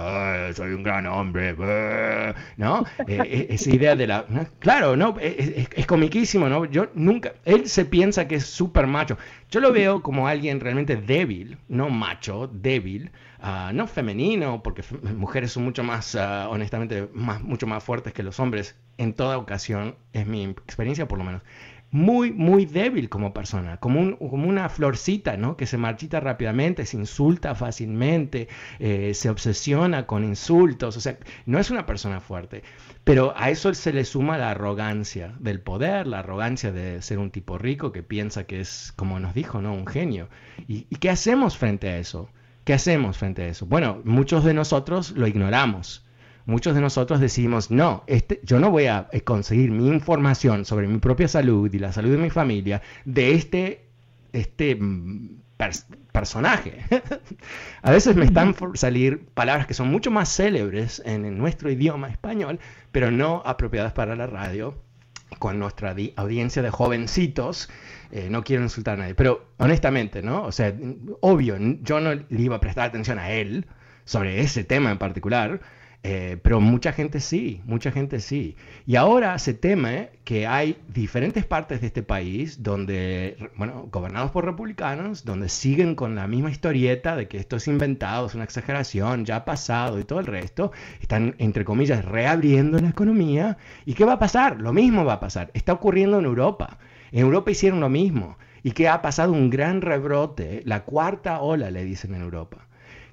soy 0.54 0.74
un 0.74 0.84
gran 0.84 1.06
hombre, 1.06 1.56
¿no? 2.58 2.86
Eh, 3.08 3.22
eh, 3.26 3.48
esa 3.52 3.70
idea 3.70 3.96
de 3.96 4.06
la... 4.06 4.26
Claro, 4.60 4.98
¿no? 4.98 5.16
Es, 5.22 5.70
es, 5.74 5.88
comiquísimo, 5.88 6.50
¿no? 6.50 6.66
Yo 6.66 6.90
nunca... 6.94 7.36
Él 7.46 7.70
se 7.70 7.86
piensa 7.86 8.28
que 8.28 8.36
es 8.36 8.46
súper 8.46 8.86
macho. 8.86 9.18
Yo 9.50 9.62
lo 9.62 9.72
veo 9.72 10.04
como 10.04 10.28
alguien 10.28 10.60
realmente 10.60 10.98
débil, 10.98 11.58
no 11.70 11.90
macho, 11.90 12.50
débil, 12.52 13.12
ah, 13.40 13.72
no 13.74 13.88
femenino, 13.88 14.62
porque 14.62 14.84
mujeres 15.16 15.54
son 15.54 15.64
mucho 15.64 15.86
más, 15.86 16.16
ah, 16.16 16.50
honestamente, 16.50 17.08
más, 17.14 17.42
mucho 17.42 17.66
más 17.66 17.82
fuertes 17.82 18.12
que 18.12 18.24
los 18.24 18.42
hombres 18.42 18.76
en 18.98 19.14
toda 19.14 19.38
ocasión, 19.38 19.96
es 20.12 20.28
mi 20.28 20.44
experiencia 20.44 21.08
por 21.08 21.18
lo 21.18 21.24
menos 21.24 21.44
muy, 21.92 22.32
muy 22.32 22.66
débil 22.66 23.10
como 23.10 23.34
persona, 23.34 23.78
como, 23.78 24.00
un, 24.00 24.16
como 24.18 24.48
una 24.48 24.70
florcita, 24.70 25.38
¿no? 25.38 25.56
Que 25.56 25.66
se 25.66 25.78
marchita 25.78 26.20
rápidamente, 26.20 26.86
se 26.86 26.98
insulta 26.98 27.56
fácilmente, 27.56 28.48
eh, 28.80 29.14
se 29.14 29.30
obsesiona 29.30 30.06
con 30.06 30.24
insultos, 30.24 30.98
o 30.98 31.00
sea, 31.00 31.18
no 31.46 31.60
es 31.60 31.72
una 31.72 31.86
persona 31.86 32.20
fuerte. 32.20 32.64
Pero 33.04 33.34
a 33.38 33.50
eso 33.50 33.74
se 33.74 33.94
le 33.94 34.04
suma 34.04 34.38
la 34.38 34.52
arrogancia 34.52 35.36
del 35.40 35.62
poder, 35.62 36.08
la 36.08 36.20
arrogancia 36.20 36.72
de 36.72 37.02
ser 37.02 37.20
un 37.20 37.32
tipo 37.32 37.58
rico 37.58 37.92
que 37.92 38.04
piensa 38.04 38.46
que 38.46 38.60
es, 38.60 38.94
como 38.96 39.20
nos 39.20 39.34
dijo, 39.34 39.62
¿no? 39.62 39.74
Un 39.74 39.88
genio. 39.88 40.30
¿Y, 40.68 40.88
y 40.90 40.98
qué 40.98 41.10
hacemos 41.10 41.58
frente 41.58 41.90
a 41.90 41.98
eso? 41.98 42.30
¿Qué 42.66 42.74
hacemos 42.74 43.18
frente 43.18 43.44
a 43.44 43.48
eso? 43.48 43.66
Bueno, 43.66 44.02
muchos 44.04 44.44
de 44.44 44.54
nosotros 44.54 45.12
lo 45.12 45.26
ignoramos 45.26 46.07
muchos 46.48 46.74
de 46.74 46.82
nosotros 46.82 47.20
decimos, 47.20 47.70
no, 47.70 48.04
este, 48.08 48.40
yo 48.44 48.60
no 48.60 48.72
voy 48.72 48.86
a 48.86 49.10
eh, 49.12 49.22
conseguir 49.22 49.70
mi 49.70 49.88
información 49.88 50.66
sobre 50.66 50.88
mi 50.88 50.98
propia 50.98 51.28
salud 51.28 51.72
y 51.72 51.78
la 51.78 51.92
salud 51.92 52.12
de 52.12 52.18
mi 52.18 52.30
familia 52.30 52.82
de 53.06 53.34
este, 53.34 53.86
este 54.32 54.76
mm, 54.76 55.42
personaje. 56.12 56.80
a 57.82 57.92
veces 57.92 58.16
me 58.16 58.26
están 58.26 58.54
por 58.54 58.78
salir 58.78 59.28
palabras 59.34 59.68
que 59.68 59.74
son 59.74 59.90
mucho 59.90 60.10
más 60.10 60.34
célebres 60.34 61.02
en, 61.06 61.38
nuestro 61.38 61.70
idioma 61.70 62.10
español, 62.10 62.60
pero 62.92 63.12
no 63.12 63.44
apropiadas 63.46 63.92
para 63.92 64.16
la 64.16 64.26
radio 64.26 64.74
con 65.40 65.60
nuestra 65.60 65.94
audiencia 66.16 66.62
de 66.62 66.70
jovencitos. 66.70 67.70
Eh, 68.12 68.30
no 68.32 68.46
quiero 68.46 68.64
insultar 68.64 68.94
a 68.94 69.02
nadie, 69.02 69.16
pero 69.16 69.50
honestamente, 69.58 70.22
¿no? 70.22 70.44
O 70.44 70.54
sea, 70.54 70.74
obvio, 71.20 71.58
yo 71.82 72.00
no 72.00 72.14
le 72.14 72.42
iba 72.42 72.56
a 72.56 72.62
prestar 72.62 72.88
atención 72.88 73.20
a 73.20 73.32
él 73.32 73.66
sobre 74.06 74.40
ese 74.40 74.64
tema 74.64 74.92
en 74.92 74.98
particular, 74.98 75.60
eh, 76.10 76.38
pero 76.42 76.62
mucha 76.62 76.94
gente 76.94 77.20
sí, 77.20 77.62
mucha 77.66 77.92
gente 77.92 78.22
sí. 78.22 78.56
Y 78.86 78.96
ahora 78.96 79.38
se 79.40 79.54
teme 79.54 80.12
que 80.24 80.48
hay 80.48 80.78
diferentes 80.88 81.46
partes 81.46 81.82
de 81.82 81.88
este 81.88 82.02
país 82.02 82.64
donde, 82.64 83.36
bueno, 83.58 83.90
gobernados 83.92 84.32
por 84.32 84.46
republicanos, 84.46 85.26
donde 85.26 85.50
siguen 85.50 85.96
con 85.96 86.16
la 86.16 86.26
misma 86.26 86.50
historieta 86.50 87.18
de 87.18 87.28
que 87.28 87.40
esto 87.40 87.58
es 87.58 87.68
inventado, 87.68 88.28
es 88.28 88.36
una 88.36 88.46
exageración, 88.46 89.26
ya 89.26 89.36
ha 89.36 89.46
pasado 89.46 90.00
y 90.00 90.06
todo 90.06 90.22
el 90.22 90.28
resto, 90.28 90.72
están, 91.02 91.36
entre 91.40 91.66
comillas, 91.66 92.06
reabriendo 92.06 92.80
la 92.80 92.88
economía. 92.88 93.58
¿Y 93.86 93.94
qué 93.94 94.06
va 94.06 94.14
a 94.14 94.20
pasar? 94.20 94.62
Lo 94.62 94.72
mismo 94.72 95.04
va 95.04 95.16
a 95.16 95.20
pasar. 95.20 95.52
Está 95.54 95.74
ocurriendo 95.74 96.20
en 96.20 96.26
Europa. 96.26 96.78
En 97.12 97.20
Europa 97.20 97.52
hicieron 97.52 97.82
lo 97.82 97.90
mismo. 97.90 98.38
Y 98.64 98.72
que 98.72 98.88
ha 98.88 99.02
pasado 99.02 99.34
un 99.34 99.50
gran 99.50 99.82
rebrote, 99.82 100.62
la 100.64 100.86
cuarta 100.86 101.42
ola, 101.42 101.70
le 101.70 101.84
dicen 101.84 102.16
en 102.16 102.22
Europa. 102.22 102.68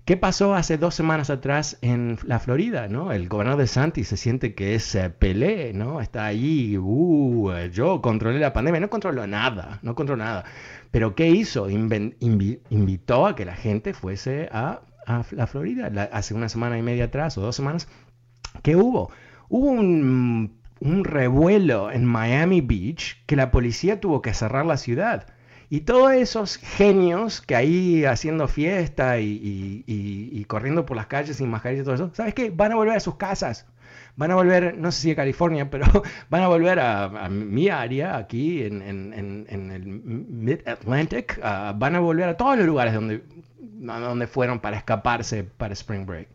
¿Qué 0.04 0.18
pasó 0.18 0.54
hace 0.54 0.76
dos 0.76 0.94
semanas 0.94 1.30
atrás 1.30 1.78
en 1.80 2.18
la 2.24 2.38
Florida? 2.38 2.88
¿no? 2.88 3.10
El 3.10 3.26
gobernador 3.26 3.62
de 3.62 3.66
Santi 3.66 4.04
se 4.04 4.18
siente 4.18 4.54
que 4.54 4.74
es 4.74 4.94
eh, 4.94 5.08
Pelé, 5.08 5.72
¿no? 5.72 6.02
Está 6.02 6.26
ahí, 6.26 6.76
uh, 6.76 7.68
yo 7.72 8.02
controlé 8.02 8.38
la 8.38 8.52
pandemia, 8.52 8.80
no 8.80 8.90
controló 8.90 9.26
nada, 9.26 9.78
no 9.80 9.94
controló 9.94 10.22
nada. 10.22 10.44
Pero 10.90 11.14
¿qué 11.14 11.30
hizo? 11.30 11.70
invitó 11.70 13.26
a 13.26 13.34
que 13.34 13.46
la 13.46 13.54
gente 13.56 13.94
fuese 13.94 14.50
a, 14.52 14.82
la 15.30 15.46
Florida 15.46 15.90
hace 16.12 16.34
una 16.34 16.50
semana 16.50 16.76
y 16.76 16.82
media 16.82 17.06
atrás 17.06 17.38
o 17.38 17.40
dos 17.40 17.56
semanas. 17.56 17.88
¿Qué 18.62 18.76
hubo? 18.76 19.10
Hubo 19.48 19.70
un, 19.70 20.58
un 20.80 21.04
revuelo 21.04 21.90
en 21.90 22.04
Miami 22.04 22.60
Beach 22.60 23.24
que 23.24 23.36
la 23.36 23.50
policía 23.50 24.00
tuvo 24.00 24.20
que 24.20 24.34
cerrar 24.34 24.66
la 24.66 24.76
ciudad 24.76 25.33
y 25.74 25.80
todos 25.80 26.12
esos 26.12 26.56
genios 26.56 27.40
que 27.40 27.56
ahí 27.56 28.04
haciendo 28.04 28.46
fiesta 28.46 29.18
y, 29.18 30.44
corriendo 30.46 30.86
por 30.86 30.96
las 30.96 31.08
calles 31.08 31.38
sin 31.38 31.50
mascarilla 31.50 31.82
y 31.82 31.84
todo 31.84 31.96
eso, 31.96 32.10
¿sabes 32.14 32.32
qué? 32.32 32.50
Van 32.50 32.70
a 32.70 32.76
volver 32.76 32.96
a 32.96 33.00
sus 33.00 33.16
casas. 33.16 33.66
Van 34.14 34.30
a 34.30 34.36
volver, 34.36 34.78
no 34.78 34.92
sé 34.92 35.00
si 35.00 35.10
a 35.10 35.16
California, 35.16 35.70
pero 35.72 35.84
van 36.30 36.42
a 36.44 36.46
volver 36.46 36.78
a, 36.78 37.28
mi 37.28 37.70
área, 37.70 38.16
aquí 38.16 38.62
en, 38.62 38.82
el 38.82 39.84
Mid-Atlantic. 39.84 41.40
van 41.40 41.96
a 41.96 41.98
volver 41.98 42.28
a 42.28 42.36
todos 42.36 42.56
los 42.56 42.66
lugares 42.66 42.94
donde, 42.94 44.26
fueron 44.28 44.60
para 44.60 44.76
escaparse 44.76 45.42
para 45.42 45.72
Spring 45.72 46.06
Break. 46.06 46.28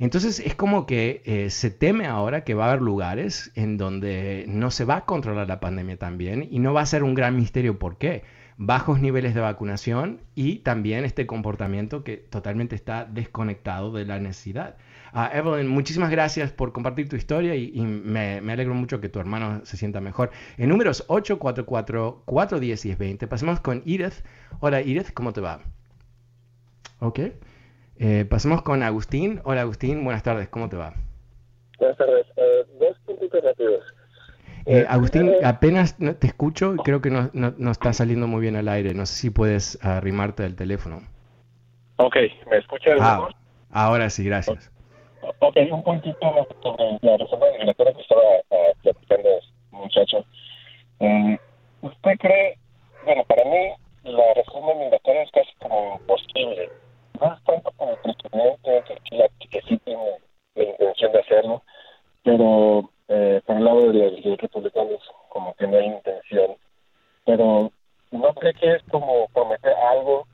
Entonces 0.00 0.40
es 0.40 0.56
como 0.56 0.84
que 0.84 1.22
eh, 1.26 1.50
se 1.50 1.70
teme 1.70 2.06
ahora 2.06 2.42
que 2.42 2.54
va 2.54 2.64
a 2.64 2.68
haber 2.70 2.82
lugares 2.82 3.52
en 3.54 3.78
donde 3.78 4.46
no 4.48 4.72
se 4.72 4.84
va 4.84 4.96
a 4.96 5.04
controlar 5.04 5.46
la 5.46 5.60
pandemia 5.60 5.96
también 5.96 6.48
y 6.50 6.58
no 6.58 6.74
va 6.74 6.80
a 6.80 6.86
ser 6.86 7.04
un 7.04 7.14
gran 7.14 7.36
misterio 7.36 7.78
por 7.78 7.98
qué 7.98 8.24
bajos 8.58 9.00
niveles 9.00 9.34
de 9.34 9.40
vacunación 9.40 10.20
y 10.34 10.56
también 10.56 11.04
este 11.04 11.26
comportamiento 11.26 12.02
que 12.02 12.16
totalmente 12.16 12.74
está 12.74 13.04
desconectado 13.04 13.92
de 13.92 14.04
la 14.04 14.18
necesidad. 14.18 14.74
Uh, 15.14 15.28
Evelyn, 15.32 15.68
muchísimas 15.68 16.10
gracias 16.10 16.50
por 16.50 16.72
compartir 16.72 17.08
tu 17.08 17.14
historia 17.14 17.54
y, 17.54 17.80
me, 17.80 18.38
alegro 18.52 18.74
mucho 18.74 19.00
que 19.00 19.08
tu 19.08 19.20
hermano 19.20 19.64
se 19.64 19.76
sienta 19.76 20.00
mejor. 20.00 20.32
En 20.56 20.70
números 20.70 21.06
844-410-1020, 21.08 23.28
pasemos 23.28 23.60
con 23.60 23.84
Edith. 23.86 24.24
Hola 24.58 24.80
Edith, 24.80 25.12
¿cómo 25.14 25.32
te 25.32 25.40
va? 25.40 25.60
Ok. 26.98 27.20
Eh, 28.00 28.24
pasemos 28.28 28.62
con 28.62 28.82
Agustín. 28.82 29.40
Hola 29.44 29.60
Agustín, 29.60 30.02
buenas 30.02 30.24
tardes, 30.24 30.48
¿cómo 30.48 30.68
te 30.68 30.76
va? 30.76 30.94
Buenas 31.78 31.96
tardes. 31.96 32.26
Uh, 32.36 32.64
dos 32.80 32.98
puntos 33.06 33.30
rápidos. 33.40 33.84
Eh, 34.70 34.84
Agustín, 34.86 35.32
apenas 35.42 35.96
te 35.96 36.26
escucho 36.26 36.74
y 36.74 36.78
creo 36.78 37.00
que 37.00 37.08
no, 37.08 37.30
no, 37.32 37.70
está 37.70 37.94
saliendo 37.94 38.26
muy 38.26 38.42
bien 38.42 38.54
al 38.54 38.68
aire. 38.68 38.92
No 38.92 39.06
sé 39.06 39.14
si 39.14 39.30
puedes 39.30 39.82
arrimarte 39.82 40.42
del 40.42 40.56
teléfono. 40.56 41.00
Ok, 41.96 42.16
¿me 42.50 42.58
escuchas 42.58 42.98
ah, 43.00 43.30
Ahora 43.70 44.10
sí, 44.10 44.26
gracias. 44.26 44.70
Ok, 45.38 45.56
un 45.70 45.82
puntito 45.82 46.46
sobre 46.62 46.98
la 47.00 47.16
reforma 47.16 47.46
migratoria 47.58 47.94
que 47.94 48.02
estaba 48.02 48.20
uh, 48.50 48.82
platicando 48.82 49.28
muchacho. 49.70 50.24
Um, 50.98 51.38
¿Usted 51.80 52.18
cree, 52.18 52.58
bueno, 53.06 53.24
para 53.24 53.44
mí 53.44 53.72
la 54.04 54.34
reforma 54.34 54.74
migratoria 54.74 55.22
es 55.22 55.30
casi 55.30 55.50
como 55.60 55.98
imposible. 55.98 56.70
No 57.18 57.32
es 57.32 57.42
tanto 57.44 57.72
como 57.78 57.92
el 57.92 57.98
presidente 57.98 58.84
que, 58.86 59.48
que 59.48 59.62
sí 59.62 59.80
tiene 59.86 60.18
la 60.56 60.62
intención 60.62 61.12
de 61.12 61.20
hacerlo, 61.20 61.62
pero 62.22 62.90
eh, 63.08 63.40
por 63.44 63.56
el 63.56 63.64
lado 63.64 63.92
de 63.92 64.10
los, 64.22 64.40
republicanos 64.40 65.00
como 65.28 65.54
que 65.54 65.66
no 65.66 65.76
hay 65.76 65.86
intención, 65.86 66.56
pero 67.24 67.72
¿no 68.10 68.34
cree 68.34 68.54
que 68.54 68.74
es 68.74 68.82
como 68.90 69.28
prometer 69.28 69.72
algo 69.72 70.26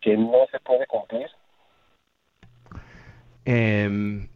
que 0.00 0.16
no 0.16 0.46
se 0.50 0.60
puede 0.60 0.86
cumplir? 0.86 1.28
Eh, 3.44 4.28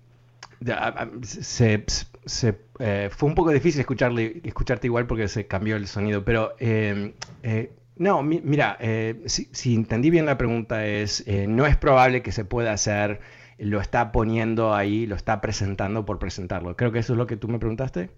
se, 1.23 1.85
se 2.27 2.55
eh, 2.79 3.09
fue 3.11 3.29
un 3.29 3.35
poco 3.35 3.51
difícil 3.51 3.81
escucharle, 3.81 4.41
escucharte 4.45 4.87
igual 4.87 5.07
porque 5.07 5.29
se 5.29 5.47
cambió 5.47 5.77
el 5.77 5.87
sonido, 5.87 6.25
pero 6.25 6.55
em, 6.59 7.13
eh, 7.43 7.73
no, 7.97 8.23
mira, 8.23 8.77
eh, 8.81 9.21
si, 9.27 9.49
si, 9.53 9.75
entendí 9.75 10.11
bien 10.11 10.27
la 10.27 10.39
pregunta 10.39 10.87
es, 10.87 11.25
no 11.49 11.67
es 11.67 11.77
probable 11.77 12.23
que 12.23 12.33
se 12.33 12.45
pueda 12.47 12.73
hacer 12.73 13.21
lo 13.61 13.81
está 13.81 14.11
poniendo 14.11 14.75
ahí, 14.75 15.07
lo 15.07 15.15
está 15.15 15.41
presentando 15.41 16.07
por 16.07 16.19
presentarlo. 16.19 16.77
Creo 16.77 16.93
que 16.93 16.99
eso 16.99 17.13
es 17.13 17.19
lo 17.19 17.27
que 17.27 17.37
tú 17.37 17.47
me 17.49 17.59
preguntaste. 17.59 18.11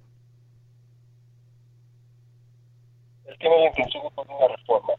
Es 3.27 3.39
que 3.39 3.49
no 3.49 3.67
intención 3.67 4.05
una 4.17 4.57
reforma. 4.57 4.93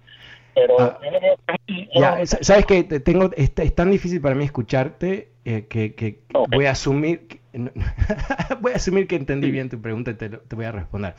Pero 0.54 0.80
ah, 0.80 1.00
ya, 1.96 2.26
sabes 2.26 2.66
que 2.66 2.84
tengo 2.84 3.32
es, 3.36 3.54
tan 3.74 3.90
difícil 3.90 4.22
para 4.22 4.36
mí 4.36 4.44
escucharte 4.44 5.30
eh, 5.46 5.66
que, 5.68 6.20
voy 6.52 6.66
a 6.66 6.72
asumir 6.72 7.42
voy 8.62 8.74
a 8.74 8.76
asumir 8.76 9.08
que 9.08 9.16
entendí 9.16 9.50
bien 9.50 9.70
tu 9.70 9.82
pregunta 9.82 10.12
y 10.12 10.14
te, 10.16 10.30
te 10.30 10.56
voy 10.56 10.66
a 10.66 10.72
responder. 10.72 11.16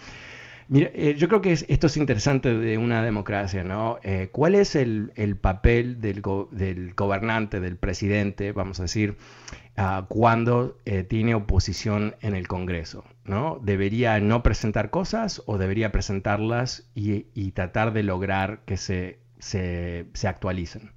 Mira, 0.68 0.90
eh, 0.94 1.14
yo 1.16 1.28
creo 1.28 1.42
que 1.42 1.52
esto 1.52 1.86
es 1.86 1.96
interesante 1.96 2.54
de 2.56 2.78
una 2.78 3.02
democracia, 3.02 3.64
¿no? 3.64 3.98
Eh, 4.02 4.30
¿Cuál 4.32 4.54
es 4.54 4.74
el, 4.74 5.10
papel 5.40 6.00
del, 6.00 6.22
gobernante, 6.94 7.60
del 7.60 7.76
presidente, 7.76 8.52
vamos 8.52 8.80
a 8.80 8.84
decir, 8.84 9.16
ah, 9.76 10.06
cuando 10.08 10.78
eh, 10.86 11.02
tiene 11.02 11.34
oposición 11.34 12.16
en 12.22 12.34
el 12.34 12.48
Congreso? 12.48 13.04
¿no? 13.24 13.60
¿Debería 13.62 14.18
no 14.20 14.42
presentar 14.42 14.90
cosas 14.90 15.42
o 15.46 15.58
debería 15.58 15.92
presentarlas 15.92 16.88
y, 16.94 17.50
tratar 17.52 17.92
de 17.92 18.02
lograr 18.02 18.60
que 18.64 18.76
se, 18.78 19.18
actualicen? 20.26 20.92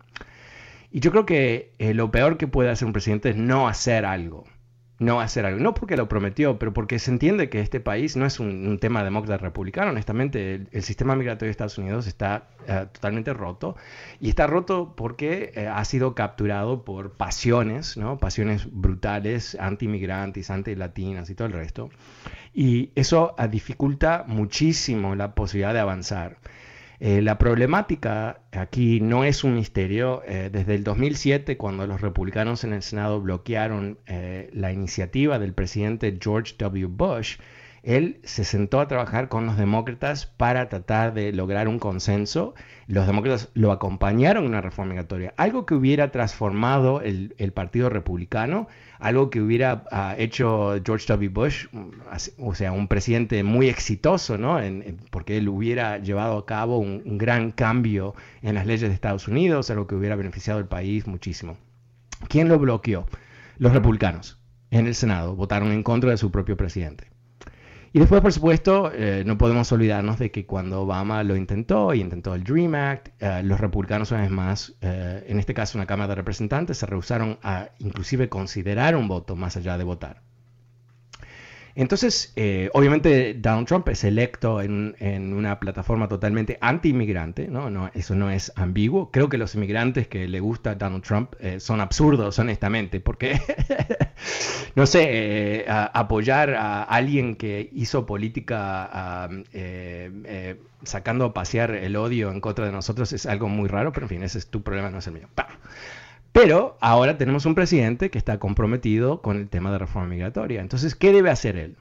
Y 0.91 1.01
yo 1.01 1.11
creo 1.11 1.25
que 1.25 1.73
lo 1.93 2.11
peor 2.11 2.37
que 2.37 2.47
puede 2.47 2.69
hacer 2.69 2.85
un 2.85 2.93
presidente 2.93 3.31
es 3.31 3.35
no 3.35 3.67
hacer 3.67 4.05
algo 4.05 4.45
no 4.99 5.21
hacer 5.21 5.45
algo. 5.45 5.59
No 5.59 5.73
porque 5.73 5.95
lo 5.95 6.07
prometió, 6.07 6.57
pero 6.57 6.73
porque 6.73 6.99
se 6.99 7.11
entiende 7.11 7.49
que 7.49 7.59
este 7.59 7.79
país 7.79 8.15
no 8.15 8.25
es 8.25 8.39
un, 8.39 8.79
tema 8.79 9.03
demócrata-republicano. 9.03 9.91
Honestamente, 9.91 10.67
el, 10.71 10.83
sistema 10.83 11.15
migratorio 11.15 11.47
de 11.47 11.51
Estados 11.51 11.77
Unidos 11.77 12.07
está 12.07 12.47
eh, 12.67 12.87
totalmente 12.91 13.33
roto. 13.33 13.75
Y 14.19 14.29
está 14.29 14.47
roto 14.47 14.95
porque 14.95 15.51
eh, 15.55 15.67
ha 15.67 15.85
sido 15.85 16.15
capturado 16.15 16.83
por 16.83 17.11
pasiones, 17.13 17.97
¿no? 17.97 18.17
Pasiones 18.17 18.67
brutales, 18.71 19.55
anti-migrantes, 19.59 20.49
anti-latinas 20.49 21.29
y 21.29 21.35
todo 21.35 21.47
el 21.47 21.53
resto. 21.53 21.89
Y 22.53 22.91
eso 22.95 23.35
dificulta 23.51 24.23
muchísimo 24.27 25.15
la 25.15 25.35
posibilidad 25.35 25.73
de 25.73 25.79
avanzar. 25.79 26.37
Eh, 26.99 27.21
la 27.21 27.37
problemática 27.37 28.41
aquí 28.51 28.99
no 29.01 29.23
es 29.23 29.43
un 29.43 29.55
misterio. 29.55 30.23
Eh, 30.25 30.49
desde 30.51 30.75
el 30.75 30.83
2007, 30.83 31.57
cuando 31.57 31.85
los 31.85 32.01
republicanos 32.01 32.63
en 32.63 32.73
el 32.73 32.81
Senado 32.81 33.21
bloquearon 33.21 33.99
eh, 34.07 34.49
la 34.53 34.71
iniciativa 34.71 35.37
del 35.37 35.53
presidente 35.53 36.17
George 36.19 36.55
W. 36.57 36.87
Bush, 36.87 37.37
él 37.83 38.19
se 38.23 38.43
sentó 38.43 38.79
a 38.79 38.87
trabajar 38.87 39.29
con 39.29 39.45
los 39.45 39.57
demócratas 39.57 40.25
para 40.25 40.69
tratar 40.69 41.13
de 41.13 41.31
lograr 41.31 41.67
un 41.67 41.79
consenso. 41.79 42.53
Los 42.87 43.07
demócratas 43.07 43.49
lo 43.53 43.71
acompañaron 43.71 44.43
en 44.43 44.49
una 44.49 44.61
reforma 44.61 44.91
migratoria, 44.91 45.33
algo 45.37 45.65
que 45.65 45.73
hubiera 45.73 46.11
transformado 46.11 47.01
el, 47.01 47.33
Partido 47.53 47.89
Republicano, 47.89 48.67
algo 48.99 49.29
que 49.29 49.41
hubiera 49.41 49.85
ah, 49.91 50.15
hecho 50.17 50.75
George 50.85 51.05
W. 51.07 51.29
Bush, 51.29 51.67
o 52.37 52.55
sea, 52.55 52.71
un 52.71 52.87
presidente 52.87 53.43
muy 53.43 53.67
exitoso, 53.69 54.37
¿no? 54.37 54.59
porque 55.11 55.37
él 55.37 55.49
hubiera 55.49 55.97
llevado 55.97 56.37
a 56.37 56.45
cabo 56.45 56.77
un, 56.77 57.01
un 57.05 57.17
gran 57.17 57.51
cambio 57.51 58.15
en 58.41 58.55
las 58.55 58.65
leyes 58.65 58.89
de 58.89 58.93
Estados 58.93 59.27
Unidos, 59.27 59.69
algo 59.69 59.87
que 59.87 59.95
hubiera 59.95 60.15
beneficiado 60.15 60.59
al 60.59 60.67
país 60.67 61.07
muchísimo. 61.07 61.57
¿Quién 62.27 62.49
lo 62.49 62.59
bloqueó? 62.59 63.05
Los 63.57 63.73
republicanos 63.73 64.39
en 64.71 64.87
el 64.87 64.95
Senado 64.95 65.35
votaron 65.35 65.71
en 65.71 65.83
contra 65.83 66.11
de 66.11 66.17
su 66.17 66.31
propio 66.31 66.57
presidente. 66.57 67.16
Y 67.97 67.99
después, 67.99 68.21
por 68.21 68.31
supuesto, 68.31 68.91
eh, 68.93 69.23
no 69.25 69.39
podemos 69.39 69.71
olvidarnos 69.71 70.19
de 70.19 70.29
que 70.29 70.45
cuando 70.45 70.81
Obama 70.81 71.23
lo 71.23 71.35
intentó 71.35 71.95
y 71.95 72.01
intentó 72.01 72.35
el 72.35 72.43
Dream 72.43 72.75
Act, 72.75 73.07
eh, 73.19 73.41
los 73.41 73.59
republicanos 73.59 74.11
una 74.11 74.21
vez 74.21 74.29
más, 74.29 74.75
eh, 74.81 75.25
en 75.27 75.39
este 75.39 75.55
caso 75.55 75.79
una 75.79 75.87
Cámara 75.87 76.09
de 76.09 76.15
Representantes, 76.17 76.77
se 76.77 76.85
rehusaron 76.85 77.39
a 77.41 77.71
inclusive 77.79 78.29
considerar 78.29 78.95
un 78.95 79.07
voto 79.07 79.35
más 79.35 79.57
allá 79.57 79.79
de 79.79 79.83
votar. 79.83 80.26
Entonces, 81.79 82.33
eh, 82.35 82.71
obviamente 82.73 83.35
Donald 83.35 83.67
Trump 83.67 83.87
es 83.89 84.03
electo 84.03 84.61
en, 84.61 84.95
una 85.31 85.59
plataforma 85.59 86.07
totalmente 86.07 86.57
anti-inmigrante, 86.59 87.47
¿no? 87.47 87.69
¿no? 87.69 87.91
Eso 87.93 88.15
no 88.15 88.31
es 88.31 88.51
ambiguo. 88.55 89.11
Creo 89.11 89.29
que 89.29 89.37
los 89.37 89.53
inmigrantes 89.53 90.07
que 90.07 90.27
le 90.27 90.39
gusta 90.39 90.73
Donald 90.73 91.03
Trump 91.03 91.35
eh, 91.39 91.59
son 91.59 91.79
absurdos, 91.79 92.39
honestamente, 92.39 92.99
porque, 92.99 93.39
no 94.75 94.87
sé, 94.87 95.05
eh, 95.09 95.65
apoyar 95.67 96.55
a 96.55 96.81
alguien 96.81 97.35
que 97.35 97.69
hizo 97.71 98.07
política 98.07 99.29
sacando 100.81 101.25
a 101.25 101.33
pasear 101.35 101.75
el 101.75 101.95
odio 101.95 102.31
en 102.31 102.41
contra 102.41 102.65
de 102.65 102.71
nosotros 102.71 103.13
es 103.13 103.27
algo 103.27 103.49
muy 103.49 103.67
raro, 103.67 103.91
pero 103.91 104.05
en 104.05 104.09
fin, 104.09 104.23
ese 104.23 104.39
es 104.39 104.47
tu 104.47 104.63
problema, 104.63 104.89
no 104.89 104.97
es 104.97 105.05
el 105.05 105.13
mío. 105.13 105.27
Pero 106.39 106.77
ahora 106.81 107.17
tenemos 107.17 107.47
un 107.47 107.55
presidente 107.55 108.11
que 108.11 108.19
está 108.19 108.37
comprometido 108.37 109.23
con 109.23 109.37
el 109.37 109.49
tema 109.49 109.71
de 109.71 109.79
reforma 109.79 110.09
migratoria. 110.09 110.61
Entonces, 110.61 110.93
¿qué 110.93 111.11
debe 111.11 111.31
hacer 111.31 111.57
él? 111.57 111.77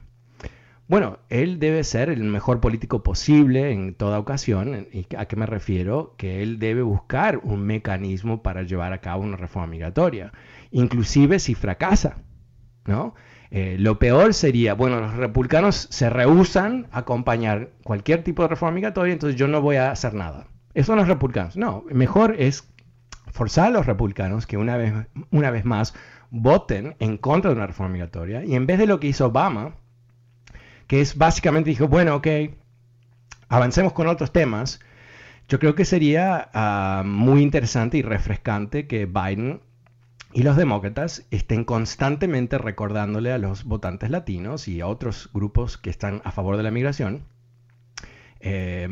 Bueno, 0.87 1.19
él 1.29 1.59
debe 1.59 1.83
ser 1.83 2.09
el 2.09 2.23
mejor 2.23 2.59
político 2.59 3.03
posible 3.03 3.71
en 3.71 3.93
toda 3.93 4.17
ocasión. 4.17 4.87
¿Y 4.91 5.05
a 5.15 5.25
qué 5.27 5.35
me 5.35 5.45
refiero? 5.45 6.15
Que 6.17 6.41
él 6.41 6.57
debe 6.57 6.81
buscar 6.81 7.37
un 7.43 7.67
mecanismo 7.67 8.41
para 8.41 8.63
llevar 8.63 8.93
a 8.93 8.97
cabo 8.99 9.21
una 9.21 9.37
reforma 9.37 9.67
migratoria, 9.67 10.31
inclusive 10.71 11.37
si 11.37 11.53
fracasa, 11.53 12.23
¿no? 12.85 13.13
Eh, 13.51 13.75
lo 13.77 13.99
peor 13.99 14.33
sería, 14.33 14.73
bueno, 14.73 14.99
los 15.01 15.13
republicanos 15.17 15.87
se 15.91 16.09
rehusan 16.09 16.87
a 16.91 16.99
acompañar 16.99 17.69
cualquier 17.83 18.23
tipo 18.23 18.41
de 18.41 18.47
reforma 18.47 18.73
migratoria, 18.73 19.13
entonces 19.13 19.39
yo 19.39 19.47
no 19.47 19.61
voy 19.61 19.75
a 19.75 19.91
hacer 19.91 20.15
nada. 20.15 20.47
Eso 20.73 20.87
son 20.87 20.97
los 20.97 21.07
republicanos. 21.07 21.57
No, 21.57 21.85
mejor 21.91 22.37
es 22.39 22.67
forzar 23.27 23.67
a 23.67 23.71
los 23.71 23.85
republicanos 23.85 24.47
que 24.47 24.57
una 24.57 24.77
vez, 24.77 24.93
una 25.31 25.51
vez 25.51 25.65
más 25.65 25.93
voten 26.29 26.95
en 26.99 27.17
contra 27.17 27.51
de 27.51 27.57
una 27.57 27.67
reforma 27.67 27.93
migratoria. 27.93 28.43
Y 28.43 28.55
en 28.55 28.65
vez 28.65 28.79
de 28.79 28.87
lo 28.87 28.99
que 28.99 29.07
hizo 29.07 29.27
Obama, 29.27 29.75
que 30.87 31.01
es 31.01 31.17
básicamente 31.17 31.69
dijo, 31.69 31.87
bueno, 31.87 32.15
ok, 32.15 32.27
avancemos 33.49 33.93
con 33.93 34.07
otros 34.07 34.31
temas, 34.31 34.79
yo 35.47 35.59
creo 35.59 35.75
que 35.75 35.85
sería 35.85 36.49
ah, 36.53 37.03
muy 37.05 37.41
interesante 37.41 37.97
y 37.97 38.01
refrescante 38.01 38.87
que 38.87 39.05
Biden 39.05 39.61
y 40.33 40.43
los 40.43 40.57
demócratas 40.57 41.25
estén 41.31 41.63
constantemente 41.63 42.57
recordándole 42.57 43.31
a 43.31 43.37
los 43.37 43.63
votantes 43.63 44.09
latinos 44.09 44.67
y 44.67 44.81
a 44.81 44.87
otros 44.87 45.29
grupos 45.33 45.77
que 45.77 45.89
están 45.89 46.21
a 46.25 46.31
favor 46.31 46.57
de 46.57 46.63
la 46.63 46.71
migración 46.71 47.23
eh, 48.39 48.87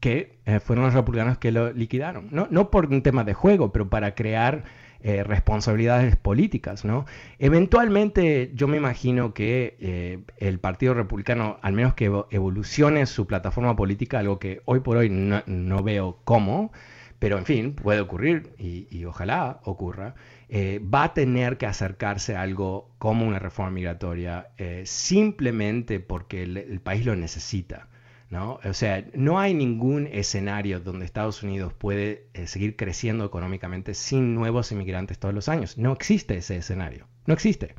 que 0.00 0.38
eh, 0.46 0.60
fueron 0.60 0.86
los 0.86 0.94
republicanos 0.94 1.38
que 1.38 1.52
lo 1.52 1.72
liquidaron. 1.72 2.28
No, 2.30 2.48
no 2.50 2.70
por 2.70 2.86
un 2.86 3.02
tema 3.02 3.22
de 3.22 3.34
juego, 3.34 3.70
pero 3.70 3.88
para 3.88 4.14
crear 4.14 4.64
eh, 5.02 5.22
responsabilidades 5.22 6.16
políticas. 6.16 6.84
¿no? 6.84 7.04
Eventualmente 7.38 8.50
yo 8.54 8.66
me 8.66 8.78
imagino 8.78 9.34
que 9.34 9.76
eh, 9.78 10.20
el 10.38 10.58
Partido 10.58 10.94
Republicano, 10.94 11.58
al 11.62 11.74
menos 11.74 11.94
que 11.94 12.06
evolucione 12.30 13.06
su 13.06 13.26
plataforma 13.26 13.76
política, 13.76 14.18
algo 14.18 14.38
que 14.38 14.62
hoy 14.64 14.80
por 14.80 14.96
hoy 14.96 15.10
no, 15.10 15.82
veo 15.82 16.18
cómo, 16.24 16.72
pero 17.18 17.36
en 17.36 17.44
fin, 17.44 17.74
puede 17.74 18.00
ocurrir 18.00 18.54
y, 18.58 19.04
ojalá 19.04 19.60
ocurra, 19.64 20.14
va 20.50 21.04
a 21.04 21.14
tener 21.14 21.58
que 21.58 21.66
acercarse 21.66 22.34
a 22.34 22.40
algo 22.40 22.90
como 22.98 23.26
una 23.26 23.38
reforma 23.38 23.70
migratoria 23.72 24.48
simplemente 24.84 26.00
porque 26.00 26.44
el 26.44 26.80
país 26.80 27.04
lo 27.04 27.14
necesita. 27.16 27.88
¿No? 28.30 28.60
O 28.64 28.72
sea, 28.72 29.04
no 29.12 29.40
hay 29.40 29.54
ningún 29.54 30.06
escenario 30.06 30.80
donde 30.80 31.04
Estados 31.04 31.42
Unidos 31.42 31.74
puede 31.74 32.28
eh, 32.32 32.46
seguir 32.46 32.76
creciendo 32.76 33.24
económicamente 33.24 33.92
sin 33.94 34.34
nuevos 34.34 34.70
inmigrantes 34.70 35.18
todos 35.18 35.34
los 35.34 35.48
años. 35.48 35.76
No 35.76 35.92
existe 35.92 36.36
ese 36.36 36.56
escenario. 36.56 37.08
No 37.26 37.34
existe. 37.34 37.74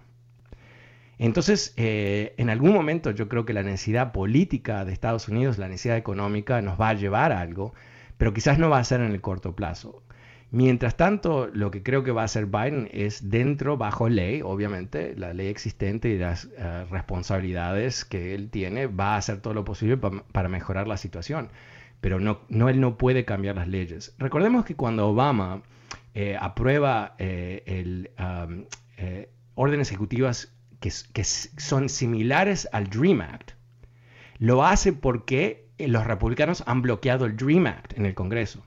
Entonces, 1.17 1.73
eh, 1.77 2.33
en 2.37 2.49
algún 2.49 2.73
momento 2.73 3.11
yo 3.11 3.29
creo 3.29 3.45
que 3.45 3.53
la 3.53 3.63
necesidad 3.63 4.11
política 4.11 4.83
de 4.85 4.91
Estados 4.91 5.29
Unidos, 5.29 5.57
la 5.57 5.69
necesidad 5.69 5.95
económica, 5.95 6.61
nos 6.61 6.79
va 6.79 6.89
a 6.89 6.93
llevar 6.95 7.31
a 7.31 7.39
algo, 7.39 7.73
pero 8.17 8.33
quizás 8.33 8.59
no 8.59 8.69
va 8.69 8.79
a 8.79 8.83
ser 8.83 9.01
en 9.01 9.11
el 9.11 9.21
corto 9.21 9.55
plazo. 9.55 10.03
Mientras 10.53 10.97
tanto, 10.97 11.47
lo 11.47 11.71
que 11.71 11.81
creo 11.81 12.03
que 12.03 12.11
va 12.11 12.23
a 12.23 12.25
hacer 12.25 12.45
Biden 12.45 12.89
es 12.91 13.29
dentro, 13.29 13.77
bajo 13.77 14.09
ley, 14.09 14.41
obviamente, 14.41 15.15
la 15.15 15.33
ley 15.33 15.47
existente 15.47 16.09
y 16.09 16.17
las 16.17 16.49
eh, 16.57 16.85
responsabilidades 16.91 18.03
que 18.03 18.35
él 18.35 18.49
tiene, 18.49 18.87
va 18.87 19.13
a 19.13 19.17
hacer 19.17 19.39
todo 19.39 19.53
lo 19.53 19.63
posible 19.63 19.95
para 19.97 20.49
mejorar 20.49 20.89
la 20.89 20.97
situación. 20.97 21.49
Pero 22.01 22.19
no, 22.19 22.41
no, 22.49 22.67
él 22.67 22.81
no 22.81 22.97
puede 22.97 23.23
cambiar 23.23 23.55
las 23.55 23.69
leyes. 23.69 24.13
Recordemos 24.17 24.65
que 24.65 24.75
cuando 24.75 25.07
Obama 25.07 25.61
eh, 26.13 26.35
aprueba 26.37 27.15
eh, 27.17 28.11
um, 28.19 28.65
órdenes 29.55 29.89
ejecutivas 29.89 30.53
que 30.81 31.23
son 31.23 31.87
similares 31.87 32.67
al 32.73 32.89
DREAM 32.89 33.21
Act, 33.21 33.51
lo 34.37 34.65
hace 34.65 34.91
porque 34.91 35.69
los 35.77 36.05
republicanos 36.05 36.61
han 36.67 36.81
bloqueado 36.81 37.25
el 37.25 37.37
DREAM 37.37 37.67
Act 37.67 37.97
en 37.97 38.05
el 38.05 38.15
Congreso. 38.15 38.65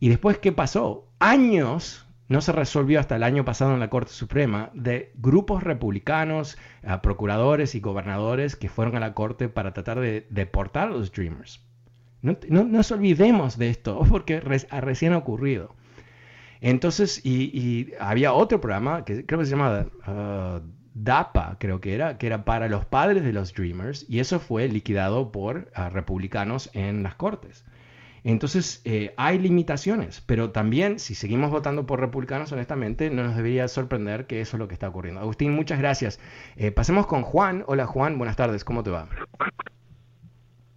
Y 0.00 0.08
después, 0.08 0.38
¿qué 0.38 0.52
pasó? 0.52 1.08
Años, 1.18 2.06
no 2.28 2.40
se 2.40 2.52
resolvió 2.52 3.00
hasta 3.00 3.16
el 3.16 3.22
año 3.22 3.44
pasado 3.44 3.74
en 3.74 3.80
la 3.80 3.90
Corte 3.90 4.12
Suprema, 4.12 4.70
de 4.74 5.12
grupos 5.16 5.62
republicanos, 5.62 6.56
eh, 6.82 6.96
procuradores 7.02 7.74
y 7.74 7.80
gobernadores 7.80 8.56
que 8.56 8.68
fueron 8.68 8.96
a 8.96 9.00
la 9.00 9.14
Corte 9.14 9.48
para 9.48 9.72
tratar 9.72 10.00
de 10.00 10.26
deportar 10.30 10.88
a 10.88 10.92
los 10.92 11.12
Dreamers. 11.12 11.64
No, 12.22 12.64
nos 12.64 12.90
olvidemos 12.90 13.58
de 13.58 13.68
esto, 13.68 14.00
porque 14.08 14.40
recién 14.40 15.12
ha 15.12 15.18
ocurrido. 15.18 15.74
Entonces, 16.62 17.20
y, 17.24 17.92
había 18.00 18.32
otro 18.32 18.58
programa 18.58 19.04
que 19.04 19.26
creo 19.26 19.40
que 19.40 19.44
se 19.44 19.50
llamaba 19.50 19.86
uh, 20.06 20.60
DAPA, 20.94 21.58
creo 21.60 21.82
que 21.82 21.94
era, 21.94 22.16
que 22.16 22.26
era 22.26 22.46
para 22.46 22.70
los 22.70 22.86
padres 22.86 23.22
de 23.22 23.34
los 23.34 23.52
Dreamers, 23.52 24.06
y 24.08 24.20
eso 24.20 24.40
fue 24.40 24.66
liquidado 24.68 25.30
por 25.30 25.70
uh, 25.76 25.90
republicanos 25.90 26.70
en 26.72 27.02
las 27.02 27.16
Cortes. 27.16 27.66
Entonces, 28.24 28.80
eh, 28.86 29.12
hay 29.18 29.38
limitaciones, 29.38 30.22
pero 30.22 30.50
también 30.50 30.98
si 30.98 31.14
seguimos 31.14 31.50
votando 31.50 31.84
por 31.84 32.00
republicanos, 32.00 32.50
honestamente, 32.52 33.10
no 33.10 33.22
nos 33.22 33.36
debería 33.36 33.68
sorprender 33.68 34.26
que 34.26 34.40
eso 34.40 34.56
es 34.56 34.60
lo 34.60 34.66
que 34.66 34.72
está 34.72 34.88
ocurriendo. 34.88 35.20
Agustín, 35.20 35.52
muchas 35.52 35.78
gracias. 35.78 36.18
Eh, 36.56 36.72
pasemos 36.72 37.06
con 37.06 37.20
Juan. 37.20 37.64
Hola 37.66 37.84
Juan, 37.84 38.16
buenas 38.16 38.36
tardes, 38.36 38.64
¿cómo 38.64 38.82
te 38.82 38.90
va? 38.90 39.08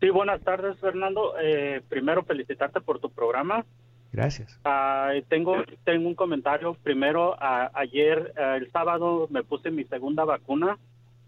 Sí, 0.01 0.10
buenas 0.10 0.41
tardes 0.41 0.77
Fernando. 0.79 1.36
Eh, 1.41 1.81
primero 1.88 2.23
felicitarte 2.23 2.81
por 2.81 2.99
tu 2.99 3.10
programa. 3.10 3.63
Gracias. 4.12 4.60
Ah, 4.65 5.12
tengo, 5.29 5.55
tengo 5.86 6.05
un 6.05 6.15
comentario. 6.15 6.73
Primero, 6.83 7.38
ayer, 7.39 8.33
el 8.36 8.69
sábado, 8.71 9.27
me 9.31 9.43
puse 9.43 9.71
mi 9.71 9.86
segunda 9.86 10.25
vacuna. 10.25 10.77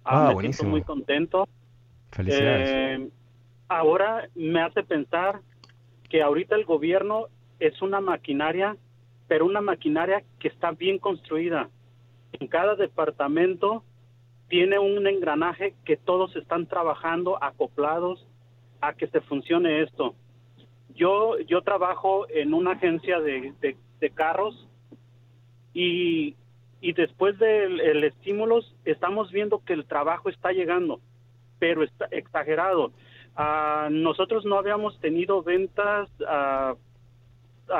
Ah, 0.03 0.27
me 0.27 0.33
buenísimo. 0.33 0.71
Siento 0.71 0.71
muy 0.71 0.81
contento. 0.81 1.47
Felicidades. 2.11 3.09
ahora 3.69 4.27
me 4.35 4.61
hace 4.61 4.83
pensar 4.83 5.39
que 6.09 6.21
ahorita 6.21 6.55
el 6.55 6.65
gobierno 6.65 7.27
es 7.59 7.81
una 7.81 8.01
maquinaria, 8.01 8.77
pero 9.27 9.45
una 9.45 9.61
maquinaria 9.61 10.23
que 10.39 10.47
está 10.47 10.71
bien 10.71 10.97
construida. 10.97 11.69
En 12.33 12.47
cada 12.47 12.75
departamento 12.75 13.83
tiene 14.47 14.79
un 14.79 15.05
engranaje 15.07 15.75
que 15.85 15.97
todos 15.97 16.35
están 16.35 16.65
trabajando 16.65 17.41
acoplados 17.41 18.25
a 18.81 18.93
que 18.93 19.07
se 19.07 19.21
funcione 19.21 19.83
esto. 19.83 20.15
Yo, 20.95 21.37
yo 21.39 21.61
trabajo 21.61 22.27
en 22.29 22.53
una 22.53 22.71
agencia 22.71 23.19
de, 23.19 23.53
de, 23.61 24.09
carros 24.09 24.67
y, 25.73 26.35
y 26.81 26.93
después 26.93 27.37
del 27.37 28.03
estímulo 28.03 28.59
estamos 28.85 29.31
viendo 29.31 29.63
que 29.63 29.73
el 29.73 29.85
trabajo 29.85 30.29
está 30.29 30.51
llegando, 30.51 30.99
pero 31.59 31.83
está 31.83 32.05
exagerado. 32.05 32.91
Ah, 33.41 33.87
nosotros 33.89 34.43
no 34.43 34.57
habíamos 34.57 34.99
tenido 34.99 35.41
ventas 35.41 36.09
uh, 36.19 36.75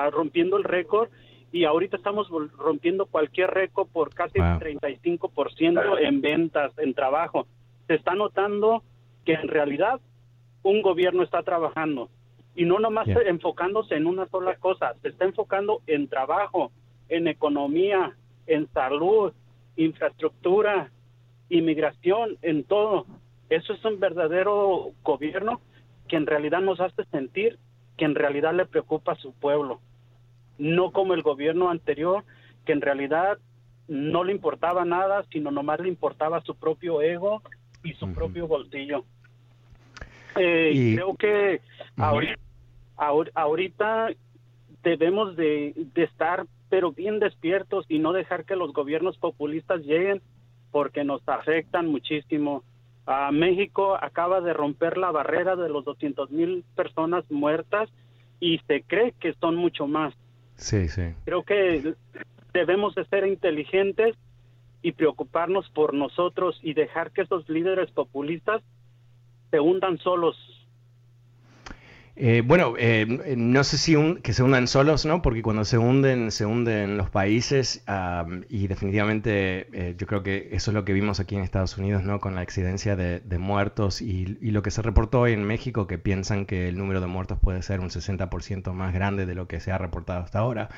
rompiendo 0.10 0.56
el 0.56 0.64
récord 0.64 1.10
y 1.52 1.66
ahorita 1.66 1.98
estamos 1.98 2.30
rompiendo 2.30 3.08
cualquier 3.08 3.50
récord 3.50 3.90
por 3.90 4.14
casi 4.14 4.40
wow. 4.40 4.58
35% 4.58 6.00
en 6.00 6.22
ventas, 6.22 6.72
en 6.78 6.94
trabajo. 6.94 7.46
Se 7.88 7.96
está 7.96 8.16
notando 8.16 8.84
que 9.26 9.34
en 9.34 9.50
realidad 9.50 10.00
un 10.64 10.82
gobierno 10.82 11.24
está 11.24 11.44
trabajando 11.44 12.08
y 12.56 12.64
no 12.64 12.80
nomás 12.80 13.10
enfocándose 13.10 13.96
en 13.96 14.08
una 14.08 14.28
sola 14.28 14.56
cosa, 14.56 14.94
se 15.02 15.10
está 15.10 15.26
enfocando 15.26 15.82
en 15.88 16.08
trabajo, 16.08 16.72
en 17.10 17.28
economía, 17.28 18.16
en 18.48 18.72
salud, 18.72 19.34
infraestructura, 19.76 20.90
inmigración, 21.50 22.38
en 22.44 22.64
todo. 22.64 23.06
Eso 23.50 23.74
es 23.74 23.84
un 23.86 24.00
verdadero 24.00 24.92
gobierno 25.04 25.62
que 26.08 26.16
en 26.16 26.28
realidad 26.28 26.62
nos 26.62 26.80
hace 26.80 27.04
sentir 27.06 27.58
que 27.98 28.06
en 28.06 28.16
realidad 28.16 28.54
le 28.54 28.66
preocupa 28.66 29.14
a 29.14 29.16
su 29.16 29.34
pueblo 29.34 29.80
no 30.60 30.92
como 30.92 31.16
el 31.16 31.24
gobierno 31.24 31.72
anterior, 31.72 32.24
que 32.66 32.74
en 32.74 32.82
realidad 32.82 33.40
no 33.88 34.24
le 34.24 34.34
importaba 34.34 34.86
nada, 34.86 35.26
sino 35.32 35.50
nomás 35.50 35.80
le 35.80 35.88
importaba 35.88 36.42
su 36.42 36.54
propio 36.56 37.02
ego 37.02 37.42
y 37.84 37.94
su 37.94 38.14
propio 38.14 38.46
bolsillo. 38.46 39.06
Eh, 40.36 40.94
Creo 40.96 41.16
que 41.16 41.62
ahorita, 42.96 44.10
debemos 44.84 45.36
de, 45.36 45.74
estar 45.96 46.46
pero 46.70 46.92
bien 46.92 47.20
despiertos 47.20 47.86
y 47.90 47.98
no 47.98 48.14
dejar 48.14 48.46
que 48.46 48.56
los 48.56 48.74
gobiernos 48.74 49.18
populistas 49.18 49.82
lleguen 49.82 50.22
porque 50.70 51.04
nos 51.04 51.28
afectan 51.28 51.88
muchísimo. 51.88 52.64
A 53.12 53.32
México 53.32 53.98
acaba 54.00 54.40
de 54.40 54.54
romper 54.54 55.00
la 55.00 55.10
barrera 55.10 55.56
de 55.56 55.68
los 55.68 55.84
200 55.84 56.30
mil 56.30 56.64
personas 56.76 57.26
muertas 57.32 57.90
y 58.40 58.60
se 58.68 58.84
cree 58.84 59.14
que 59.20 59.34
son 59.34 59.56
mucho 59.56 59.88
más. 59.88 60.14
Sí, 60.58 60.88
sí. 60.90 61.16
Creo 61.26 61.42
que 61.42 61.96
debemos 62.54 62.94
de 62.94 63.06
ser 63.06 63.26
inteligentes 63.26 64.16
y 64.84 64.92
preocuparnos 64.92 65.68
por 65.72 65.96
nosotros 65.96 66.60
y 66.62 66.76
dejar 66.76 67.10
que 67.10 67.24
esos 67.24 67.50
líderes 67.50 67.90
populistas 67.90 68.62
se 69.50 69.60
hundan 69.60 69.98
solos. 69.98 70.38
Eh, 72.22 72.44
bueno, 72.46 72.74
eh, 72.78 73.06
no 73.38 73.64
sé 73.64 73.78
si 73.78 73.96
que 74.22 74.34
se 74.34 74.44
hundan 74.44 74.68
solos, 74.68 75.06
¿no? 75.06 75.22
Porque 75.22 75.42
cuando 75.42 75.64
se 75.64 75.78
hunden, 75.78 76.32
se 76.32 76.46
hunden 76.46 76.98
los 76.98 77.10
países 77.10 77.82
y 78.50 78.68
definitivamente 78.68 79.70
eh, 79.72 79.96
yo 79.98 80.06
creo 80.06 80.22
que 80.22 80.50
eso 80.52 80.72
es 80.72 80.76
lo 80.76 80.84
que 80.84 80.92
vimos 80.92 81.22
aquí 81.22 81.38
en 81.38 81.44
Estados 81.44 81.78
Unidos, 81.78 82.04
¿no? 82.04 82.20
Con 82.20 82.36
la 82.36 82.44
incidencia 82.44 82.98
de, 82.98 83.22
muertos 83.40 84.02
y, 84.02 84.38
y, 84.42 84.52
lo 84.52 84.62
que 84.64 84.70
se 84.70 84.82
reportó 84.82 85.22
hoy 85.22 85.32
en 85.32 85.46
México, 85.46 85.88
que 85.88 85.98
piensan 85.98 86.46
que 86.46 86.68
el 86.68 86.78
número 86.78 87.00
de 87.00 87.08
muertos 87.08 87.40
puede 87.40 87.62
ser 87.62 87.80
un 87.80 87.90
60% 87.90 88.74
más 88.74 88.94
grande 88.94 89.26
de 89.26 89.34
lo 89.34 89.48
que 89.48 89.62
se 89.62 89.72
ha 89.72 89.78
reportado 89.78 90.22
hasta 90.22 90.40
ahora 90.40 90.70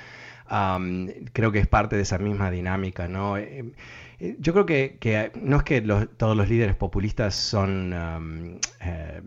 creo 1.33 1.51
que 1.51 1.59
es 1.59 1.67
parte 1.67 1.95
de 1.95 2.01
esa 2.01 2.17
misma 2.17 2.51
dinámica, 2.51 3.07
¿no? 3.07 3.37
Eh, 3.37 3.73
eh, 4.19 4.35
yo 4.39 4.53
creo 4.53 4.65
que, 4.65 5.31
no 5.41 5.57
es 5.57 5.63
que 5.63 5.81
todos 5.81 6.35
los 6.35 6.49
líderes 6.49 6.75
populistas 6.75 7.35
son, 7.35 8.59
eh, 8.81 9.21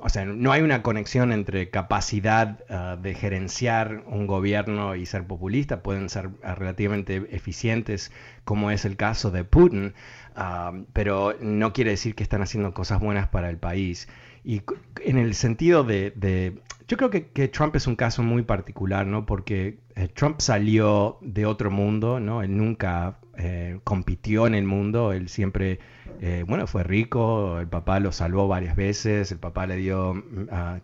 o 0.00 0.08
sea, 0.08 0.24
no 0.24 0.52
hay 0.52 0.62
una 0.62 0.82
conexión 0.82 1.32
entre 1.32 1.68
capacidad 1.70 2.60
ah, 2.70 2.96
de 3.00 3.14
gerenciar 3.14 4.04
un 4.06 4.26
gobierno 4.26 4.94
y 4.94 5.04
ser 5.06 5.26
populista, 5.26 5.82
pueden 5.82 6.08
ser 6.08 6.30
ah, 6.44 6.54
relativamente 6.54 7.26
eficientes, 7.30 8.12
como 8.44 8.70
es 8.70 8.84
el 8.84 8.96
caso 8.96 9.30
de 9.30 9.44
Putin, 9.44 9.94
pero 10.92 11.36
no 11.40 11.72
quiere 11.72 11.90
decir 11.90 12.14
que 12.14 12.22
están 12.22 12.40
haciendo 12.40 12.72
cosas 12.72 13.00
buenas 13.00 13.28
para 13.28 13.50
el 13.50 13.58
país. 13.58 14.08
Y 14.44 14.62
en 15.04 15.18
el 15.18 15.34
sentido 15.34 15.84
de, 15.84 16.60
yo 16.88 16.96
creo 16.96 17.10
que, 17.10 17.48
Trump 17.48 17.76
es 17.76 17.86
un 17.86 17.96
caso 17.96 18.22
muy 18.22 18.42
particular, 18.42 19.06
¿no? 19.06 19.24
Porque 19.24 19.78
eh, 19.94 20.08
Trump 20.08 20.40
salió 20.40 21.18
de 21.20 21.46
otro 21.46 21.70
mundo, 21.70 22.18
¿no? 22.18 22.42
Él 22.42 22.56
nunca 22.56 23.18
eh, 23.38 23.78
compitió 23.84 24.46
en 24.46 24.54
el 24.54 24.64
mundo, 24.64 25.12
él 25.12 25.28
siempre, 25.28 25.78
eh, 26.20 26.44
bueno, 26.46 26.66
fue 26.66 26.82
rico, 26.82 27.60
el 27.60 27.68
papá 27.68 28.00
lo 28.00 28.12
salvó 28.12 28.48
varias 28.48 28.76
veces, 28.76 29.30
el 29.32 29.38
papá 29.38 29.66
le 29.66 29.76
dio 29.76 30.22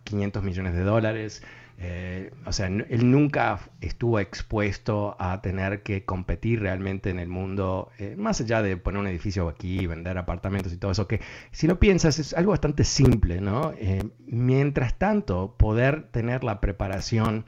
500 0.03 0.41
mm, 0.41 0.45
millones 0.45 0.73
de 0.73 0.81
dólares, 0.81 1.43
eh, 1.81 2.31
o 2.45 2.51
sea, 2.51 2.67
él 2.67 3.09
nunca 3.09 3.57
estuvo 3.79 4.19
expuesto 4.19 5.15
a 5.17 5.41
tener 5.41 5.81
que 5.81 6.03
competir 6.03 6.59
realmente 6.59 7.09
en 7.09 7.19
el 7.19 7.29
mundo, 7.29 7.89
eh, 7.97 8.15
más 8.17 8.41
allá 8.41 8.61
de 8.61 8.75
poner 8.75 8.99
un 8.99 9.07
edificio 9.07 9.47
aquí, 9.47 9.87
vender 9.87 10.17
apartamentos 10.17 10.73
y 10.73 10.77
todo 10.77 10.91
eso, 10.91 11.07
que 11.07 11.21
si 11.51 11.67
lo 11.67 11.79
piensas 11.79 12.19
es 12.19 12.33
algo 12.33 12.51
bastante 12.51 12.83
simple, 12.83 13.39
¿no? 13.39 13.71
Eh, 13.77 14.03
mientras 14.27 14.99
tanto, 14.99 15.55
poder 15.57 16.03
tener 16.11 16.43
la 16.43 16.59
preparación 16.59 17.45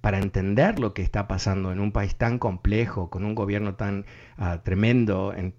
para 0.00 0.18
entender 0.18 0.78
lo 0.78 0.94
que 0.94 1.02
está 1.02 1.26
pasando 1.26 1.72
en 1.72 1.80
un 1.80 1.90
país 1.90 2.14
tan 2.14 2.38
complejo, 2.38 3.10
con 3.10 3.24
un 3.24 3.34
gobierno 3.34 3.74
tan 3.74 4.06
ah, 4.36 4.60
tremendo 4.62 5.34
en, 5.34 5.54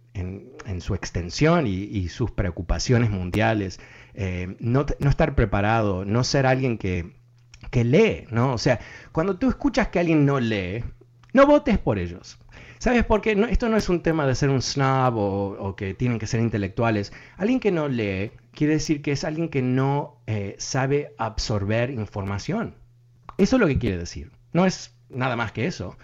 su 0.79 0.95
extensión 0.95 1.67
y, 1.67 2.07
sus 2.09 2.31
preocupaciones 2.31 3.09
mundiales, 3.09 3.79
no, 4.59 4.85
no 4.99 5.09
estar 5.09 5.35
preparado, 5.35 6.05
no 6.05 6.23
ser 6.23 6.45
alguien 6.45 6.77
que 6.77 7.22
que 7.71 7.83
lee, 7.83 8.25
¿no? 8.29 8.53
O 8.53 8.57
sea, 8.57 8.79
cuando 9.11 9.37
tú 9.37 9.49
escuchas 9.49 9.89
que 9.89 9.99
alguien 9.99 10.25
no 10.25 10.39
lee, 10.39 10.83
no 11.33 11.45
votes 11.47 11.77
por 11.77 11.99
ellos. 11.99 12.37
¿Sabes 12.79 13.05
por 13.05 13.21
qué? 13.21 13.31
esto 13.49 13.69
no 13.69 13.77
es 13.77 13.87
un 13.87 14.03
tema 14.03 14.27
de 14.27 14.35
ser 14.35 14.49
un 14.49 14.61
snob 14.61 15.15
o, 15.15 15.75
que 15.75 15.93
tienen 15.93 16.19
que 16.19 16.27
ser 16.27 16.41
intelectuales. 16.41 17.13
Alguien 17.37 17.61
que 17.61 17.71
no 17.71 17.87
lee 17.87 18.31
quiere 18.51 18.73
decir 18.73 19.01
que 19.01 19.13
es 19.13 19.23
alguien 19.23 19.47
que 19.47 19.61
no 19.61 20.17
eh, 20.27 20.55
sabe 20.59 21.15
absorber 21.17 21.91
información. 21.91 22.75
Eso 23.37 23.55
es 23.55 23.59
lo 23.61 23.67
que 23.67 23.79
quiere 23.79 23.97
decir. 23.97 24.31
No 24.51 24.65
es 24.65 24.93
nada 25.09 25.35
más 25.35 25.53
que 25.53 25.65
eso. 25.65 25.97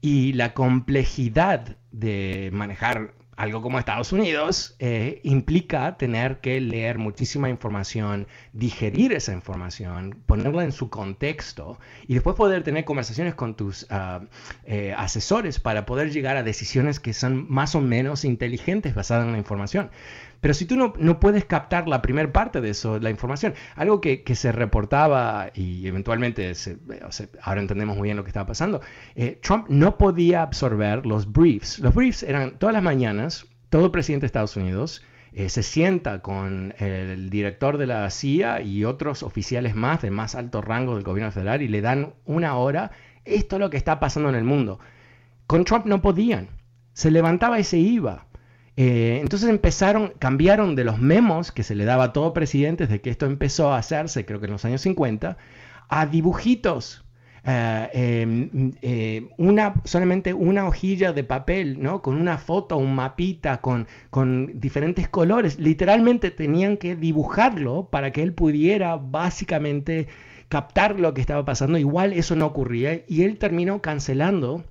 Y 0.00 0.32
la 0.32 0.54
complejidad 0.54 1.76
de 1.92 2.50
manejar 2.52 3.14
algo 3.36 3.62
como 3.62 3.78
Estados 3.78 4.12
Unidos 4.12 4.76
eh, 4.78 5.20
implica 5.24 5.96
tener 5.96 6.40
que 6.40 6.60
leer 6.60 6.98
muchísima 6.98 7.48
información, 7.48 8.26
digerir 8.52 9.12
esa 9.12 9.32
información, 9.32 10.18
ponerla 10.26 10.64
en 10.64 10.72
su 10.72 10.90
contexto 10.90 11.78
y 12.06 12.14
después 12.14 12.36
poder 12.36 12.62
tener 12.62 12.84
conversaciones 12.84 13.34
con 13.34 13.56
tus 13.56 13.86
ah, 13.90 14.20
eh, 14.64 14.94
asesores 14.96 15.60
para 15.60 15.86
poder 15.86 16.12
llegar 16.12 16.36
a 16.36 16.42
decisiones 16.42 17.00
que 17.00 17.14
son 17.14 17.46
más 17.50 17.74
o 17.74 17.80
menos 17.80 18.24
inteligentes 18.24 18.94
basadas 18.94 19.26
en 19.26 19.32
la 19.32 19.38
información. 19.38 19.90
Pero 20.42 20.54
si 20.54 20.66
tú 20.66 20.74
no, 20.76 20.92
no 20.98 21.20
puedes 21.20 21.44
captar 21.44 21.86
la 21.86 22.02
primera 22.02 22.32
parte 22.32 22.60
de 22.60 22.70
eso, 22.70 22.98
la 22.98 23.10
información, 23.10 23.54
algo 23.76 24.00
que, 24.00 24.24
que 24.24 24.34
se 24.34 24.50
reportaba 24.50 25.52
y 25.54 25.86
eventualmente 25.86 26.52
ahora 27.42 27.60
entendemos 27.60 27.96
muy 27.96 28.08
bien 28.08 28.16
lo 28.16 28.24
que 28.24 28.30
estaba 28.30 28.46
pasando, 28.46 28.80
eh, 29.14 29.38
Trump 29.40 29.66
no 29.68 29.96
podía 29.96 30.42
absorber 30.42 31.06
los 31.06 31.30
briefs. 31.30 31.78
Los 31.82 31.96
briefs 31.96 32.22
eran 32.22 32.60
todas 32.60 32.72
las 32.72 32.82
mañanas, 32.84 33.46
todo 33.68 33.90
presidente 33.90 34.22
de 34.22 34.26
Estados 34.28 34.56
Unidos 34.56 35.02
eh, 35.32 35.48
se 35.48 35.64
sienta 35.64 36.22
con 36.22 36.72
el 36.78 37.28
director 37.28 37.76
de 37.76 37.88
la 37.88 38.08
CIA 38.08 38.60
y 38.62 38.84
otros 38.84 39.24
oficiales 39.24 39.74
más 39.74 40.00
de 40.00 40.12
más 40.12 40.36
alto 40.36 40.62
rango 40.62 40.94
del 40.94 41.02
gobierno 41.02 41.32
federal 41.32 41.60
y 41.60 41.66
le 41.66 41.80
dan 41.80 42.14
una 42.24 42.54
hora, 42.54 42.92
esto 43.24 43.56
es 43.56 43.60
lo 43.60 43.68
que 43.68 43.78
está 43.78 43.98
pasando 43.98 44.28
en 44.28 44.36
el 44.36 44.44
mundo. 44.44 44.78
Con 45.48 45.64
Trump 45.64 45.84
no 45.86 46.00
podían. 46.02 46.50
Se 46.92 47.10
levantaba 47.10 47.58
y 47.58 47.64
se 47.64 47.78
iba. 47.78 48.26
Eh, 48.76 49.18
entonces 49.20 49.50
empezaron, 49.50 50.12
cambiaron 50.20 50.76
de 50.76 50.84
los 50.84 51.00
memos 51.00 51.50
que 51.50 51.64
se 51.64 51.74
le 51.74 51.84
daba 51.84 52.04
a 52.04 52.12
todo 52.12 52.32
presidente 52.32 52.86
desde 52.86 53.00
que 53.00 53.10
esto 53.10 53.26
empezó 53.26 53.72
a 53.72 53.78
hacerse, 53.78 54.24
creo 54.24 54.38
que 54.38 54.46
en 54.46 54.52
los 54.52 54.64
años 54.64 54.82
50, 54.82 55.36
a 55.88 56.06
dibujitos. 56.06 57.01
Eh, 57.44 57.88
em, 58.22 58.72
eh, 58.82 59.28
una, 59.36 59.74
solamente 59.84 60.32
una 60.32 60.66
hojilla 60.66 61.12
de 61.12 61.24
papel, 61.24 61.82
¿no? 61.82 62.00
Con 62.00 62.16
una 62.20 62.38
foto, 62.38 62.76
un 62.76 62.94
mapita, 62.94 63.60
con, 63.60 63.88
con 64.10 64.60
diferentes 64.60 65.08
colores. 65.08 65.58
Literalmente 65.58 66.30
tenían 66.30 66.76
que 66.76 66.94
dibujarlo 66.94 67.88
para 67.90 68.12
que 68.12 68.22
él 68.22 68.32
pudiera 68.32 68.96
básicamente 68.96 70.08
captar 70.48 71.00
lo 71.00 71.14
que 71.14 71.20
estaba 71.20 71.44
pasando. 71.44 71.78
Igual 71.78 72.12
eso 72.12 72.36
no 72.36 72.46
ocurría 72.46 73.02
y 73.08 73.22
él 73.22 73.38
terminó 73.38 73.82
cancelando 73.82 74.64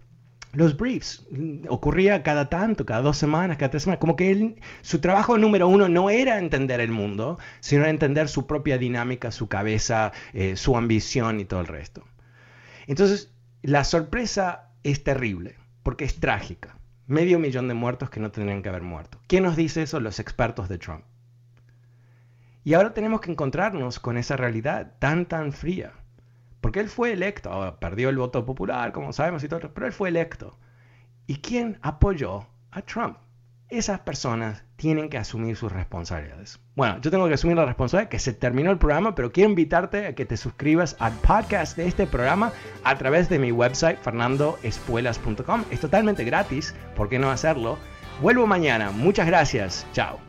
los 0.54 0.78
briefs. 0.78 1.26
Ocurría 1.70 2.24
cada 2.24 2.50
tanto, 2.50 2.86
cada 2.86 3.02
dos 3.02 3.18
semanas, 3.18 3.58
cada 3.58 3.72
tres 3.72 3.84
semanas. 3.84 4.00
Como 4.00 4.16
que 4.16 4.32
él, 4.32 4.56
su 4.82 5.00
trabajo 5.00 5.38
número 5.38 5.68
uno 5.68 5.90
no 5.90 6.10
era 6.10 6.40
entender 6.40 6.80
el 6.82 6.92
mundo, 6.92 7.38
sino 7.60 7.86
entender 7.86 8.28
su 8.30 8.48
propia 8.48 8.78
dinámica, 8.78 9.32
su 9.32 9.48
cabeza, 9.48 10.12
eh, 10.34 10.56
su 10.56 10.78
ambición 10.78 11.40
y 11.40 11.46
todo 11.46 11.62
el 11.62 11.68
resto. 11.68 12.04
Entonces, 12.88 13.34
la 13.62 13.84
sorpresa 13.84 14.72
es 14.84 15.04
terrible, 15.04 15.58
porque 15.84 16.06
es 16.06 16.20
trágica. 16.20 16.78
Medio 17.08 17.39
millón 17.39 17.67
de 17.67 17.74
muertos 17.74 18.10
que 18.10 18.20
no 18.20 18.32
tendrían 18.32 18.62
que 18.62 18.70
haber 18.70 18.82
muerto. 18.82 19.20
¿Quién 19.28 19.44
nos 19.44 19.56
dice 19.56 19.84
eso? 19.84 20.00
Los 20.00 20.20
expertos 20.20 20.70
de 20.70 20.78
Trump. 20.78 21.04
Y 22.63 22.74
ahora 22.74 22.94
tenemos 22.94 23.22
que 23.22 23.32
encontrarnos 23.32 24.00
con 24.00 24.17
esa 24.17 24.38
realidad 24.38 24.94
tan, 25.00 25.26
tan 25.26 25.52
fría. 25.52 25.94
Porque 26.62 26.80
él 26.80 26.89
fue 26.89 27.12
electo, 27.12 27.78
perdió 27.80 28.10
el 28.10 28.17
voto 28.17 28.46
popular, 28.46 28.91
como 28.91 29.13
sabemos 29.13 29.44
y 29.44 29.48
todo, 29.48 29.74
pero 29.74 29.88
él 29.88 29.94
fue 29.94 30.10
electo. 30.10 30.60
¿Y 31.26 31.38
quién 31.38 31.80
apoyó 31.82 32.48
a 32.70 32.82
Trump? 32.84 33.17
Esas 33.72 34.02
personas 34.02 34.66
tienen 34.76 35.08
que 35.08 35.18
asumir 35.18 35.56
sus 35.56 35.72
responsabilidades. 35.72 36.60
Bueno, 36.76 37.00
yo 37.00 37.10
tengo 37.10 37.30
que 37.30 37.36
asumir 37.36 37.56
la 37.56 37.64
responsabilidad 37.64 38.10
que 38.10 38.20
se 38.20 38.34
terminó 38.34 38.70
el 38.70 38.78
programa, 38.78 39.16
pero 39.16 39.32
quiero 39.32 39.50
invitarte 39.50 40.08
a 40.08 40.14
que 40.14 40.26
te 40.26 40.36
suscribas 40.36 40.98
al 41.00 41.14
podcast 41.14 41.78
de 41.78 41.88
este 41.88 42.06
programa 42.06 42.52
a 42.84 42.98
través 42.98 43.30
de 43.30 43.40
mi 43.40 43.54
website 43.54 43.98
fernandoespuelas.com. 44.00 45.64
Es 45.72 45.80
totalmente 45.80 46.26
gratis, 46.26 46.76
¿por 46.98 47.08
qué 47.08 47.18
no 47.18 47.32
hacerlo? 47.32 47.78
Vuelvo 48.22 48.46
mañana. 48.46 48.92
Muchas 48.92 49.26
gracias. 49.26 49.88
Chao. 49.94 50.20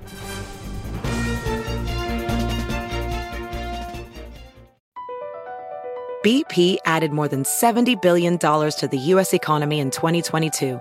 BP 6.23 6.79
added 6.87 7.11
more 7.11 7.27
than 7.27 7.43
$70 7.43 8.01
billion 8.01 8.39
to 8.39 8.89
the 8.89 8.99
U.S. 8.99 9.35
economy 9.35 9.81
in 9.81 9.91
2022 9.91 10.81